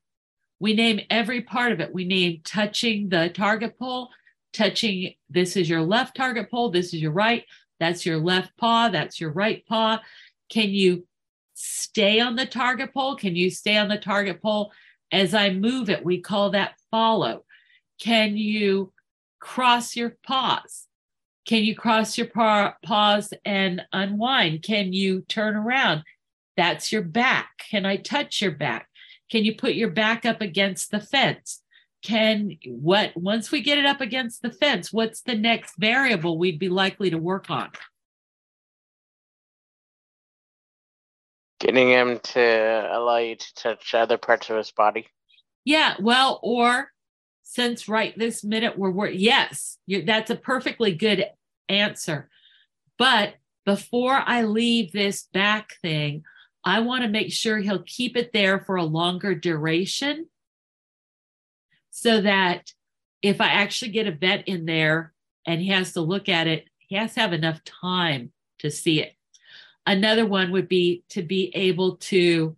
We 0.60 0.74
name 0.74 1.00
every 1.10 1.42
part 1.42 1.72
of 1.72 1.80
it. 1.80 1.94
We 1.94 2.04
name 2.04 2.40
touching 2.44 3.08
the 3.08 3.28
target 3.28 3.78
pole, 3.78 4.08
touching 4.52 5.14
this 5.30 5.56
is 5.56 5.68
your 5.68 5.82
left 5.82 6.16
target 6.16 6.50
pole, 6.50 6.70
this 6.70 6.86
is 6.86 7.00
your 7.00 7.12
right, 7.12 7.44
that's 7.80 8.04
your 8.04 8.18
left 8.18 8.56
paw, 8.56 8.88
that's 8.88 9.20
your 9.20 9.30
right 9.30 9.64
paw. 9.66 10.00
Can 10.48 10.70
you 10.70 11.06
stay 11.54 12.20
on 12.20 12.36
the 12.36 12.46
target 12.46 12.92
pole? 12.94 13.16
Can 13.16 13.36
you 13.36 13.50
stay 13.50 13.76
on 13.76 13.88
the 13.88 13.98
target 13.98 14.40
pole 14.42 14.72
as 15.12 15.34
I 15.34 15.50
move 15.50 15.90
it? 15.90 16.04
We 16.04 16.20
call 16.20 16.50
that 16.50 16.74
follow. 16.90 17.44
Can 18.00 18.36
you 18.36 18.92
cross 19.40 19.96
your 19.96 20.16
paws? 20.24 20.86
Can 21.46 21.64
you 21.64 21.74
cross 21.74 22.18
your 22.18 22.26
paws 22.26 23.32
and 23.44 23.82
unwind? 23.92 24.62
Can 24.62 24.92
you 24.92 25.22
turn 25.22 25.56
around? 25.56 26.04
That's 26.56 26.92
your 26.92 27.02
back. 27.02 27.50
Can 27.70 27.86
I 27.86 27.96
touch 27.96 28.42
your 28.42 28.50
back? 28.50 28.88
Can 29.30 29.44
you 29.44 29.54
put 29.54 29.74
your 29.74 29.90
back 29.90 30.26
up 30.26 30.40
against 30.40 30.90
the 30.90 31.00
fence? 31.00 31.62
Can 32.02 32.56
what 32.66 33.16
once 33.16 33.50
we 33.50 33.60
get 33.60 33.78
it 33.78 33.84
up 33.84 34.00
against 34.00 34.42
the 34.42 34.52
fence, 34.52 34.92
what's 34.92 35.20
the 35.20 35.34
next 35.34 35.74
variable 35.78 36.38
we'd 36.38 36.58
be 36.58 36.68
likely 36.68 37.10
to 37.10 37.18
work 37.18 37.50
on? 37.50 37.70
Getting 41.58 41.88
him 41.88 42.20
to 42.20 42.88
allow 42.92 43.18
you 43.18 43.34
to 43.34 43.54
touch 43.54 43.94
other 43.94 44.16
parts 44.16 44.48
of 44.48 44.56
his 44.56 44.70
body. 44.70 45.08
Yeah, 45.64 45.96
well, 45.98 46.38
or 46.42 46.92
since 47.42 47.88
right 47.88 48.16
this 48.16 48.44
minute 48.44 48.78
we're, 48.78 48.90
we're 48.90 49.08
yes, 49.08 49.78
that's 50.06 50.30
a 50.30 50.36
perfectly 50.36 50.94
good 50.94 51.26
answer. 51.68 52.28
But 52.96 53.34
before 53.64 54.22
I 54.24 54.42
leave 54.42 54.92
this 54.92 55.24
back 55.32 55.74
thing, 55.82 56.22
I 56.64 56.80
want 56.80 57.02
to 57.02 57.08
make 57.08 57.32
sure 57.32 57.58
he'll 57.58 57.82
keep 57.82 58.16
it 58.16 58.32
there 58.32 58.60
for 58.60 58.76
a 58.76 58.84
longer 58.84 59.34
duration 59.34 60.26
so 62.00 62.20
that 62.20 62.72
if 63.22 63.40
I 63.40 63.48
actually 63.48 63.90
get 63.90 64.06
a 64.06 64.12
vet 64.12 64.46
in 64.46 64.66
there 64.66 65.12
and 65.46 65.60
he 65.60 65.68
has 65.68 65.94
to 65.94 66.00
look 66.00 66.28
at 66.28 66.46
it, 66.46 66.68
he 66.78 66.94
has 66.94 67.14
to 67.14 67.20
have 67.20 67.32
enough 67.32 67.64
time 67.64 68.30
to 68.60 68.70
see 68.70 69.00
it. 69.00 69.14
Another 69.84 70.24
one 70.24 70.52
would 70.52 70.68
be 70.68 71.02
to 71.10 71.22
be 71.22 71.50
able 71.56 71.96
to 71.96 72.56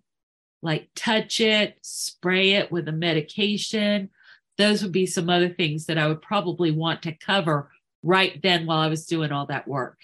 like 0.63 0.91
touch 0.95 1.41
it, 1.41 1.79
spray 1.81 2.51
it 2.51 2.71
with 2.71 2.87
a 2.89 2.93
medication. 2.93 4.11
Those 4.59 4.83
would 4.83 4.93
be 4.93 5.07
some 5.07 5.31
other 5.31 5.49
things 5.49 5.87
that 5.87 5.97
I 5.97 6.07
would 6.07 6.21
probably 6.21 6.71
want 6.71 7.03
to 7.03 7.13
cover 7.13 7.71
right 8.03 8.41
then 8.43 8.67
while 8.67 8.81
I 8.81 8.89
was 8.89 9.07
doing 9.07 9.33
all 9.33 9.47
that 9.47 9.67
work. 9.67 10.01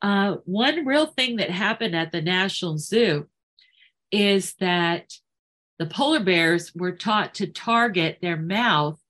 Uh, 0.00 0.36
one 0.46 0.86
real 0.86 1.06
thing 1.06 1.36
that 1.36 1.50
happened 1.50 1.94
at 1.94 2.12
the 2.12 2.22
National 2.22 2.78
Zoo 2.78 3.28
is 4.10 4.54
that 4.54 5.12
the 5.78 5.86
polar 5.86 6.20
bears 6.20 6.74
were 6.74 6.92
taught 6.92 7.34
to 7.34 7.46
target 7.46 8.18
their 8.20 8.36
mouth. 8.36 9.00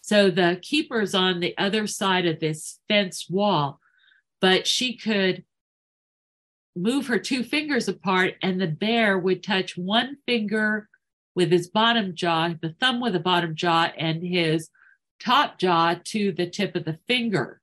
So 0.00 0.30
the 0.30 0.58
keeper's 0.62 1.14
on 1.14 1.40
the 1.40 1.56
other 1.58 1.86
side 1.86 2.26
of 2.26 2.40
this 2.40 2.78
fence 2.88 3.28
wall, 3.28 3.80
but 4.40 4.66
she 4.66 4.96
could 4.96 5.44
move 6.76 7.06
her 7.06 7.18
two 7.18 7.42
fingers 7.42 7.88
apart, 7.88 8.34
and 8.42 8.60
the 8.60 8.66
bear 8.66 9.18
would 9.18 9.42
touch 9.42 9.76
one 9.76 10.16
finger 10.26 10.88
with 11.34 11.50
his 11.50 11.68
bottom 11.68 12.14
jaw, 12.14 12.50
the 12.60 12.74
thumb 12.80 13.00
with 13.00 13.14
the 13.14 13.20
bottom 13.20 13.54
jaw, 13.54 13.90
and 13.96 14.22
his 14.22 14.68
top 15.18 15.58
jaw 15.58 15.94
to 16.04 16.32
the 16.32 16.46
tip 16.46 16.76
of 16.76 16.84
the 16.84 16.98
finger. 17.06 17.60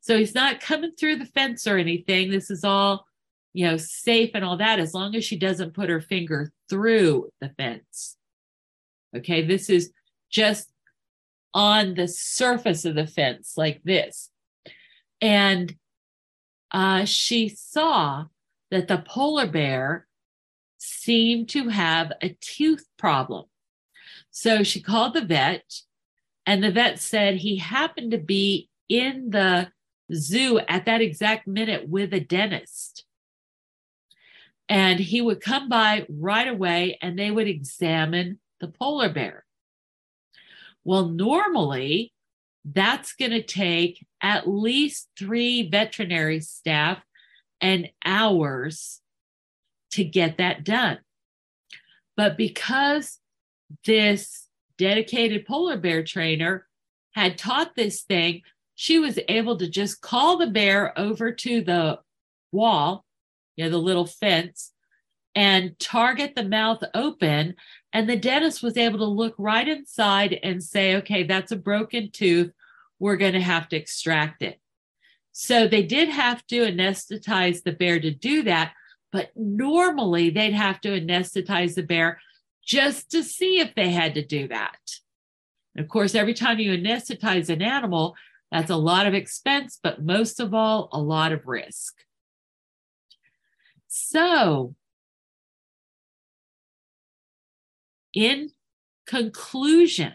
So 0.00 0.18
he's 0.18 0.34
not 0.34 0.60
coming 0.60 0.92
through 0.98 1.16
the 1.16 1.26
fence 1.26 1.66
or 1.66 1.78
anything. 1.78 2.30
This 2.30 2.50
is 2.50 2.64
all, 2.64 3.06
you 3.52 3.66
know, 3.66 3.76
safe 3.76 4.30
and 4.34 4.44
all 4.44 4.56
that, 4.56 4.78
as 4.78 4.94
long 4.94 5.14
as 5.14 5.24
she 5.24 5.38
doesn't 5.38 5.74
put 5.74 5.90
her 5.90 6.00
finger 6.00 6.52
through 6.72 7.28
the 7.42 7.50
fence. 7.50 8.16
Okay, 9.14 9.46
this 9.46 9.68
is 9.68 9.92
just 10.30 10.72
on 11.52 11.92
the 11.92 12.08
surface 12.08 12.86
of 12.86 12.94
the 12.94 13.06
fence, 13.06 13.58
like 13.58 13.82
this. 13.84 14.30
And 15.20 15.76
uh, 16.70 17.04
she 17.04 17.50
saw 17.50 18.24
that 18.70 18.88
the 18.88 19.04
polar 19.06 19.46
bear 19.46 20.06
seemed 20.78 21.50
to 21.50 21.68
have 21.68 22.10
a 22.22 22.38
tooth 22.40 22.86
problem. 22.98 23.44
So 24.30 24.62
she 24.62 24.80
called 24.80 25.12
the 25.12 25.26
vet, 25.26 25.74
and 26.46 26.64
the 26.64 26.72
vet 26.72 26.98
said 26.98 27.36
he 27.36 27.58
happened 27.58 28.12
to 28.12 28.18
be 28.18 28.70
in 28.88 29.28
the 29.28 29.70
zoo 30.14 30.58
at 30.60 30.86
that 30.86 31.02
exact 31.02 31.46
minute 31.46 31.86
with 31.86 32.14
a 32.14 32.20
dentist. 32.20 33.04
And 34.72 34.98
he 34.98 35.20
would 35.20 35.42
come 35.42 35.68
by 35.68 36.06
right 36.08 36.48
away 36.48 36.96
and 37.02 37.18
they 37.18 37.30
would 37.30 37.46
examine 37.46 38.38
the 38.58 38.68
polar 38.68 39.10
bear. 39.10 39.44
Well, 40.82 41.08
normally 41.08 42.14
that's 42.64 43.12
going 43.12 43.32
to 43.32 43.42
take 43.42 44.06
at 44.22 44.48
least 44.48 45.10
three 45.18 45.68
veterinary 45.68 46.40
staff 46.40 47.02
and 47.60 47.90
hours 48.02 49.02
to 49.90 50.04
get 50.04 50.38
that 50.38 50.64
done. 50.64 51.00
But 52.16 52.38
because 52.38 53.18
this 53.84 54.48
dedicated 54.78 55.44
polar 55.44 55.76
bear 55.76 56.02
trainer 56.02 56.66
had 57.10 57.36
taught 57.36 57.74
this 57.76 58.00
thing, 58.00 58.40
she 58.74 58.98
was 58.98 59.18
able 59.28 59.58
to 59.58 59.68
just 59.68 60.00
call 60.00 60.38
the 60.38 60.46
bear 60.46 60.98
over 60.98 61.30
to 61.30 61.60
the 61.60 61.98
wall, 62.52 63.04
you 63.56 63.64
know, 63.64 63.70
the 63.70 63.78
little 63.78 64.06
fence, 64.06 64.72
and 65.34 65.78
target 65.78 66.34
the 66.34 66.44
mouth 66.44 66.82
open. 66.94 67.54
And 67.92 68.08
the 68.08 68.16
dentist 68.16 68.62
was 68.62 68.76
able 68.76 68.98
to 68.98 69.04
look 69.06 69.34
right 69.38 69.66
inside 69.66 70.38
and 70.42 70.62
say, 70.62 70.96
okay, 70.96 71.22
that's 71.22 71.52
a 71.52 71.56
broken 71.56 72.10
tooth. 72.10 72.52
We're 72.98 73.16
going 73.16 73.32
to 73.34 73.40
have 73.40 73.68
to 73.70 73.76
extract 73.76 74.42
it. 74.42 74.60
So 75.32 75.66
they 75.66 75.82
did 75.82 76.08
have 76.08 76.46
to 76.48 76.66
anesthetize 76.66 77.62
the 77.62 77.72
bear 77.72 77.98
to 78.00 78.10
do 78.10 78.42
that. 78.42 78.72
But 79.10 79.30
normally 79.34 80.30
they'd 80.30 80.54
have 80.54 80.80
to 80.82 81.00
anesthetize 81.00 81.74
the 81.74 81.82
bear 81.82 82.20
just 82.64 83.10
to 83.10 83.22
see 83.22 83.58
if 83.58 83.74
they 83.74 83.90
had 83.90 84.14
to 84.14 84.24
do 84.24 84.48
that. 84.48 84.78
And 85.74 85.84
of 85.84 85.90
course, 85.90 86.14
every 86.14 86.34
time 86.34 86.58
you 86.58 86.76
anesthetize 86.76 87.48
an 87.48 87.62
animal, 87.62 88.14
that's 88.50 88.70
a 88.70 88.76
lot 88.76 89.06
of 89.06 89.14
expense, 89.14 89.78
but 89.82 90.02
most 90.02 90.38
of 90.38 90.52
all, 90.52 90.88
a 90.92 91.00
lot 91.00 91.32
of 91.32 91.46
risk. 91.46 91.94
So, 93.94 94.74
in 98.14 98.52
conclusion, 99.06 100.14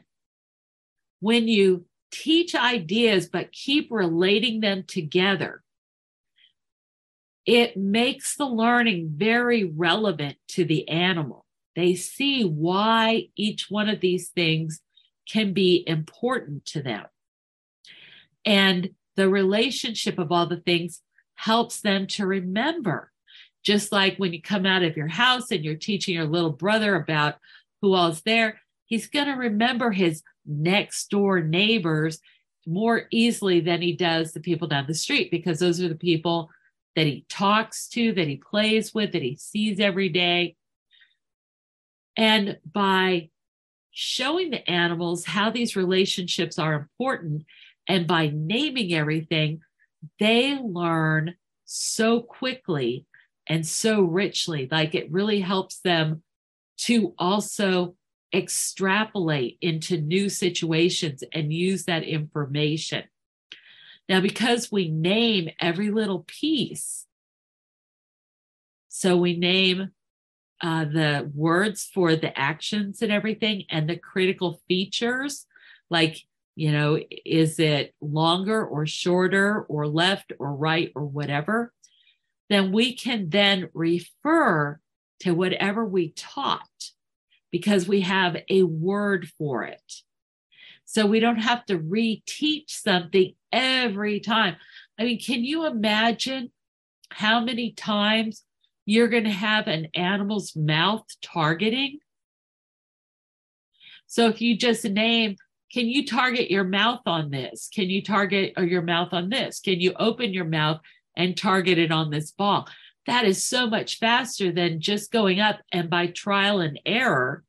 when 1.19 1.47
you 1.47 1.85
teach 2.09 2.55
ideas 2.55 3.29
but 3.29 3.51
keep 3.51 3.89
relating 3.91 4.61
them 4.61 4.83
together, 4.87 5.61
it 7.45 7.77
makes 7.77 8.35
the 8.35 8.47
learning 8.47 9.11
very 9.15 9.63
relevant 9.63 10.37
to 10.47 10.65
the 10.65 10.89
animal. 10.89 11.45
They 11.75 11.93
see 11.93 12.45
why 12.45 13.27
each 13.35 13.69
one 13.69 13.89
of 13.89 13.99
these 13.99 14.29
things 14.29 14.81
can 15.29 15.53
be 15.53 15.83
important 15.85 16.65
to 16.65 16.81
them. 16.81 17.05
And 18.43 18.95
the 19.15 19.29
relationship 19.29 20.17
of 20.17 20.31
all 20.31 20.47
the 20.47 20.61
things 20.61 21.03
helps 21.35 21.79
them 21.79 22.07
to 22.07 22.25
remember. 22.25 23.11
Just 23.67 23.91
like 23.91 24.15
when 24.15 24.31
you 24.31 24.41
come 24.41 24.65
out 24.65 24.81
of 24.81 24.95
your 24.95 25.09
house 25.09 25.51
and 25.51 25.61
you're 25.61 25.75
teaching 25.75 26.15
your 26.15 26.23
little 26.23 26.53
brother 26.53 26.95
about 26.95 27.35
who 27.81 27.93
all's 27.93 28.21
there, 28.21 28.61
he's 28.85 29.09
going 29.09 29.25
to 29.25 29.33
remember 29.33 29.91
his 29.91 30.23
next 30.45 31.09
door 31.09 31.41
neighbors 31.41 32.21
more 32.65 33.07
easily 33.11 33.59
than 33.59 33.81
he 33.81 33.91
does 33.91 34.31
the 34.31 34.39
people 34.39 34.69
down 34.69 34.85
the 34.87 34.93
street 34.93 35.29
because 35.31 35.59
those 35.59 35.81
are 35.81 35.89
the 35.89 35.95
people 35.95 36.49
that 36.95 37.07
he 37.07 37.25
talks 37.27 37.89
to, 37.89 38.13
that 38.13 38.29
he 38.29 38.37
plays 38.37 38.93
with, 38.93 39.11
that 39.11 39.21
he 39.21 39.35
sees 39.35 39.81
every 39.81 40.07
day. 40.07 40.55
And 42.15 42.59
by 42.73 43.31
showing 43.91 44.49
the 44.49 44.65
animals 44.69 45.25
how 45.25 45.49
these 45.49 45.75
relationships 45.75 46.57
are 46.57 46.73
important 46.73 47.43
and 47.85 48.07
by 48.07 48.31
naming 48.33 48.93
everything, 48.93 49.59
they 50.21 50.57
learn 50.57 51.35
so 51.65 52.21
quickly 52.21 53.05
and 53.47 53.65
so 53.65 54.01
richly. 54.01 54.67
Like 54.69 54.95
it 54.95 55.11
really 55.11 55.41
helps 55.41 55.79
them 55.79 56.23
to 56.79 57.13
also 57.17 57.95
extrapolate 58.33 59.57
into 59.61 59.99
new 59.99 60.29
situations 60.29 61.23
and 61.33 61.53
use 61.53 61.85
that 61.85 62.03
information. 62.03 63.03
Now, 64.09 64.21
because 64.21 64.71
we 64.71 64.89
name 64.89 65.49
every 65.59 65.91
little 65.91 66.23
piece, 66.27 67.05
so 68.89 69.17
we 69.17 69.37
name 69.37 69.91
uh, 70.61 70.85
the 70.85 71.31
words 71.35 71.89
for 71.93 72.15
the 72.15 72.37
actions 72.37 73.01
and 73.01 73.11
everything 73.11 73.65
and 73.69 73.89
the 73.89 73.97
critical 73.97 74.61
features, 74.67 75.45
like 75.89 76.17
you 76.55 76.71
know, 76.71 76.99
is 77.23 77.59
it 77.59 77.93
longer 78.01 78.65
or 78.65 78.87
shorter 78.87 79.61
or 79.69 79.85
left 79.87 80.33
or 80.39 80.55
right 80.55 80.91
or 80.95 81.05
whatever? 81.05 81.71
Then 82.49 82.71
we 82.71 82.95
can 82.95 83.29
then 83.29 83.69
refer 83.73 84.79
to 85.21 85.31
whatever 85.31 85.85
we 85.85 86.09
taught 86.09 86.91
because 87.51 87.87
we 87.87 88.01
have 88.01 88.37
a 88.49 88.63
word 88.63 89.29
for 89.37 89.63
it. 89.63 89.93
So 90.85 91.05
we 91.05 91.19
don't 91.19 91.39
have 91.39 91.65
to 91.65 91.77
reteach 91.77 92.69
something 92.69 93.33
every 93.51 94.19
time. 94.19 94.55
I 94.97 95.03
mean, 95.03 95.19
can 95.19 95.43
you 95.43 95.65
imagine 95.65 96.51
how 97.09 97.41
many 97.41 97.71
times 97.71 98.43
you're 98.85 99.09
going 99.09 99.25
to 99.25 99.29
have 99.29 99.67
an 99.67 99.87
animal's 99.95 100.55
mouth 100.55 101.05
targeting? 101.21 101.99
So 104.07 104.27
if 104.27 104.39
you 104.39 104.57
just 104.57 104.85
name 104.85 105.35
can 105.71 105.87
you 105.87 106.05
target 106.05 106.49
your 106.49 106.63
mouth 106.63 107.01
on 107.05 107.29
this? 107.29 107.69
Can 107.73 107.89
you 107.89 108.01
target 108.01 108.53
or 108.55 108.63
your 108.63 108.81
mouth 108.81 109.09
on 109.11 109.29
this? 109.29 109.59
Can 109.59 109.81
you 109.81 109.93
open 109.99 110.33
your 110.33 110.45
mouth 110.45 110.79
and 111.17 111.35
target 111.35 111.77
it 111.77 111.91
on 111.91 112.09
this 112.09 112.31
ball? 112.31 112.69
That 113.07 113.25
is 113.25 113.43
so 113.43 113.67
much 113.67 113.99
faster 113.99 114.51
than 114.51 114.79
just 114.79 115.11
going 115.11 115.41
up 115.41 115.59
and 115.73 115.89
by 115.89 116.07
trial 116.07 116.61
and 116.61 116.79
error, 116.85 117.43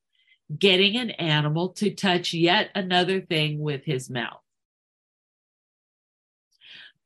getting 0.57 0.97
an 0.97 1.11
animal 1.11 1.71
to 1.75 1.95
touch 1.95 2.33
yet 2.33 2.71
another 2.75 3.21
thing 3.21 3.61
with 3.61 3.85
his 3.85 4.11
mouth. 4.11 4.41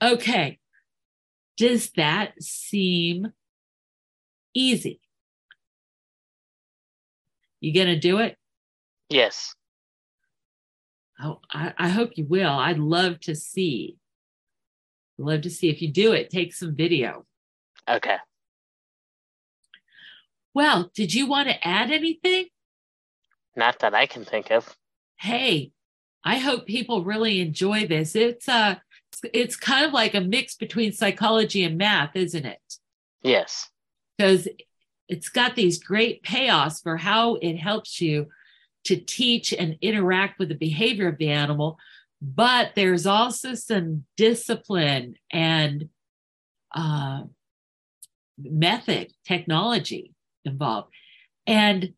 Okay, 0.00 0.58
does 1.56 1.90
that 1.92 2.42
seem 2.42 3.32
easy? 4.54 5.00
You 7.60 7.72
gonna 7.72 7.98
do 7.98 8.18
it? 8.18 8.36
Yes. 9.08 9.54
Oh, 11.22 11.38
I, 11.50 11.72
I 11.78 11.88
hope 11.88 12.12
you 12.16 12.24
will. 12.24 12.50
I'd 12.50 12.78
love 12.78 13.20
to 13.20 13.36
see. 13.36 13.96
Love 15.18 15.42
to 15.42 15.50
see 15.50 15.68
if 15.68 15.82
you 15.82 15.88
do 15.88 16.12
it. 16.12 16.30
Take 16.30 16.54
some 16.54 16.74
video. 16.74 17.24
Okay. 17.88 18.16
Well, 20.54 20.90
did 20.94 21.14
you 21.14 21.26
want 21.26 21.48
to 21.48 21.66
add 21.66 21.90
anything? 21.90 22.46
Not 23.56 23.80
that 23.80 23.94
I 23.94 24.06
can 24.06 24.24
think 24.24 24.50
of. 24.50 24.76
Hey, 25.16 25.72
I 26.24 26.38
hope 26.38 26.66
people 26.66 27.04
really 27.04 27.40
enjoy 27.40 27.86
this. 27.86 28.14
It's 28.14 28.48
uh 28.48 28.76
it's 29.10 29.20
it's 29.32 29.56
kind 29.56 29.84
of 29.84 29.92
like 29.92 30.14
a 30.14 30.20
mix 30.20 30.56
between 30.56 30.92
psychology 30.92 31.64
and 31.64 31.78
math, 31.78 32.16
isn't 32.16 32.46
it? 32.46 32.60
Yes. 33.22 33.68
Because 34.16 34.48
it's 35.08 35.28
got 35.28 35.54
these 35.54 35.82
great 35.82 36.22
payoffs 36.22 36.82
for 36.82 36.96
how 36.96 37.36
it 37.36 37.56
helps 37.56 38.00
you 38.00 38.28
to 38.84 38.96
teach 38.96 39.52
and 39.52 39.76
interact 39.80 40.38
with 40.38 40.48
the 40.48 40.54
behavior 40.54 41.08
of 41.08 41.18
the 41.18 41.28
animal. 41.28 41.78
But 42.24 42.76
there's 42.76 43.04
also 43.04 43.54
some 43.54 44.04
discipline 44.16 45.16
and 45.32 45.88
uh, 46.72 47.22
method, 48.38 49.12
technology 49.26 50.14
involved. 50.44 50.92
And 51.48 51.94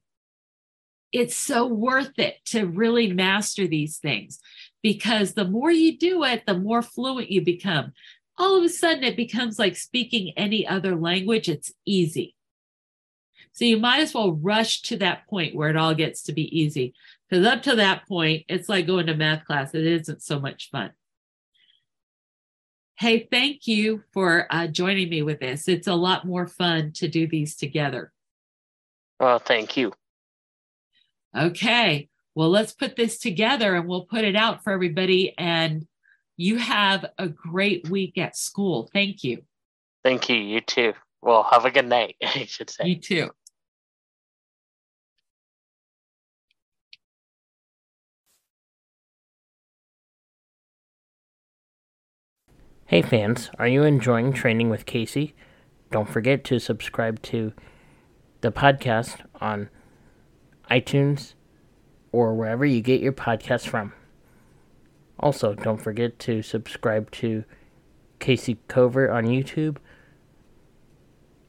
it's 1.13 1.37
so 1.37 1.67
worth 1.67 2.19
it 2.19 2.37
to 2.47 2.67
really 2.67 3.13
master 3.13 3.67
these 3.67 3.99
things 3.99 4.41
because 4.83 5.35
the 5.35 5.45
more 5.45 5.71
you 5.71 5.99
do 5.99 6.25
it, 6.25 6.45
the 6.47 6.59
more 6.59 6.81
fluent 6.81 7.31
you 7.31 7.43
become. 7.43 7.93
All 8.39 8.57
of 8.57 8.65
a 8.65 8.71
sudden, 8.71 9.05
it 9.05 9.17
becomes 9.17 9.59
like 9.59 9.77
speaking 9.77 10.33
any 10.39 10.67
other 10.67 10.97
language. 10.97 11.51
It's 11.51 11.73
easy. 11.85 12.35
So 13.53 13.65
you 13.65 13.77
might 13.77 14.01
as 14.01 14.15
well 14.15 14.33
rush 14.33 14.83
to 14.83 14.97
that 14.97 15.29
point 15.29 15.55
where 15.55 15.69
it 15.69 15.77
all 15.77 15.95
gets 15.95 16.23
to 16.25 16.33
be 16.33 16.59
easy. 16.59 16.95
Because 17.35 17.49
up 17.49 17.63
to 17.65 17.75
that 17.75 18.07
point, 18.07 18.45
it's 18.49 18.69
like 18.69 18.87
going 18.87 19.09
to 19.09 19.17
math 19.17 19.45
class. 19.45 19.75
It 19.75 19.85
isn't 19.85 20.23
so 20.23 20.39
much 20.39 20.71
fun. 20.71 20.93
Hey, 22.97 23.27
thank 23.29 23.67
you 23.67 24.05
for 24.13 24.47
uh, 24.51 24.69
joining 24.69 25.09
me 25.09 25.23
with 25.23 25.41
this. 25.41 25.67
It's 25.67 25.89
a 25.89 25.97
lot 25.97 26.25
more 26.25 26.47
fun 26.47 26.93
to 26.93 27.09
do 27.09 27.27
these 27.27 27.57
together. 27.57 28.13
Well, 29.19 29.41
thank 29.41 29.77
you. 29.77 29.95
Okay. 31.37 32.09
Well, 32.37 32.51
let's 32.51 32.73
put 32.73 32.95
this 32.95 33.19
together 33.19 33.75
and 33.75 33.89
we'll 33.89 34.07
put 34.07 34.23
it 34.23 34.37
out 34.37 34.63
for 34.63 34.73
everybody. 34.73 35.37
And 35.37 35.89
you 36.37 36.59
have 36.59 37.05
a 37.19 37.27
great 37.27 37.89
week 37.89 38.17
at 38.17 38.37
school. 38.37 38.89
Thank 38.93 39.25
you. 39.25 39.43
Thank 40.05 40.29
you. 40.29 40.37
You 40.37 40.61
too. 40.61 40.93
Well, 41.21 41.49
have 41.51 41.65
a 41.65 41.73
good 41.73 41.89
night, 41.89 42.15
I 42.23 42.45
should 42.45 42.71
say. 42.71 42.87
You 42.87 42.97
too. 43.01 43.31
Hey 52.87 53.01
fans, 53.01 53.51
are 53.59 53.67
you 53.67 53.83
enjoying 53.83 54.35
training 54.35 54.69
with 54.69 54.85
Casey? 54.85 55.35
Don't 55.91 56.07
forget 56.07 56.45
to 56.45 56.59
subscribe 56.59 57.23
to 57.23 57.55
the 58.43 58.53
podcast 58.53 59.25
on 59.41 59.71
iTunes, 60.71 61.33
or 62.13 62.35
wherever 62.35 62.67
you 62.67 62.83
get 62.83 63.01
your 63.01 63.15
podcasts 63.15 63.67
from. 63.67 63.95
Also, 65.19 65.55
don't 65.55 65.81
forget 65.81 66.19
to 66.19 66.43
subscribe 66.43 67.11
to 67.13 67.45
Casey 68.19 68.59
Cover 68.69 69.11
on 69.11 69.25
YouTube. 69.25 69.79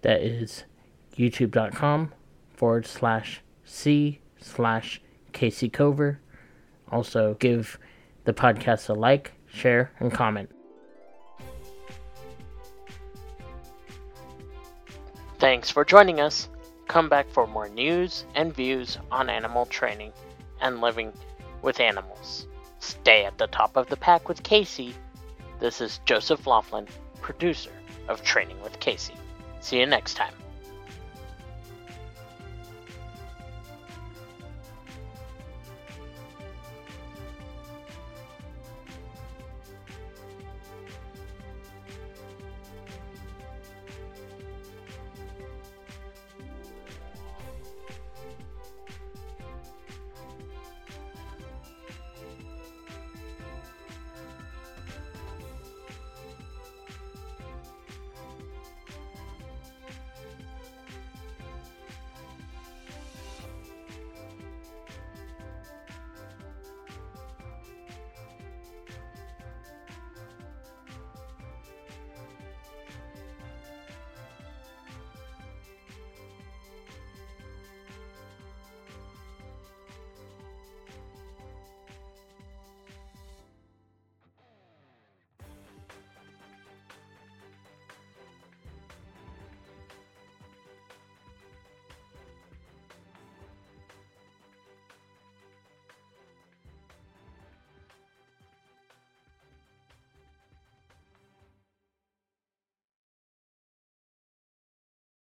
That 0.03 0.21
is 0.21 0.63
youtube.com 1.17 2.13
forward 2.53 2.85
slash 2.85 3.41
C 3.65 4.21
slash 4.39 5.01
Casey 5.33 5.67
Cover. 5.67 6.21
Also, 6.89 7.33
give 7.41 7.77
the 8.23 8.33
podcast 8.33 8.87
a 8.87 8.93
like, 8.93 9.33
share, 9.47 9.91
and 9.99 10.13
comment. 10.13 10.49
Thanks 15.45 15.69
for 15.69 15.85
joining 15.85 16.19
us. 16.19 16.49
Come 16.87 17.07
back 17.07 17.29
for 17.29 17.45
more 17.45 17.69
news 17.69 18.25
and 18.33 18.51
views 18.51 18.97
on 19.11 19.29
animal 19.29 19.67
training 19.67 20.11
and 20.59 20.81
living 20.81 21.13
with 21.61 21.79
animals. 21.79 22.47
Stay 22.79 23.25
at 23.25 23.37
the 23.37 23.45
top 23.45 23.77
of 23.77 23.87
the 23.87 23.95
pack 23.95 24.27
with 24.27 24.41
Casey. 24.41 24.95
This 25.59 25.81
is 25.81 25.99
Joseph 26.05 26.47
Laughlin, 26.47 26.87
producer 27.21 27.69
of 28.07 28.23
Training 28.23 28.59
with 28.63 28.79
Casey. 28.79 29.13
See 29.59 29.79
you 29.79 29.85
next 29.85 30.15
time. 30.15 30.33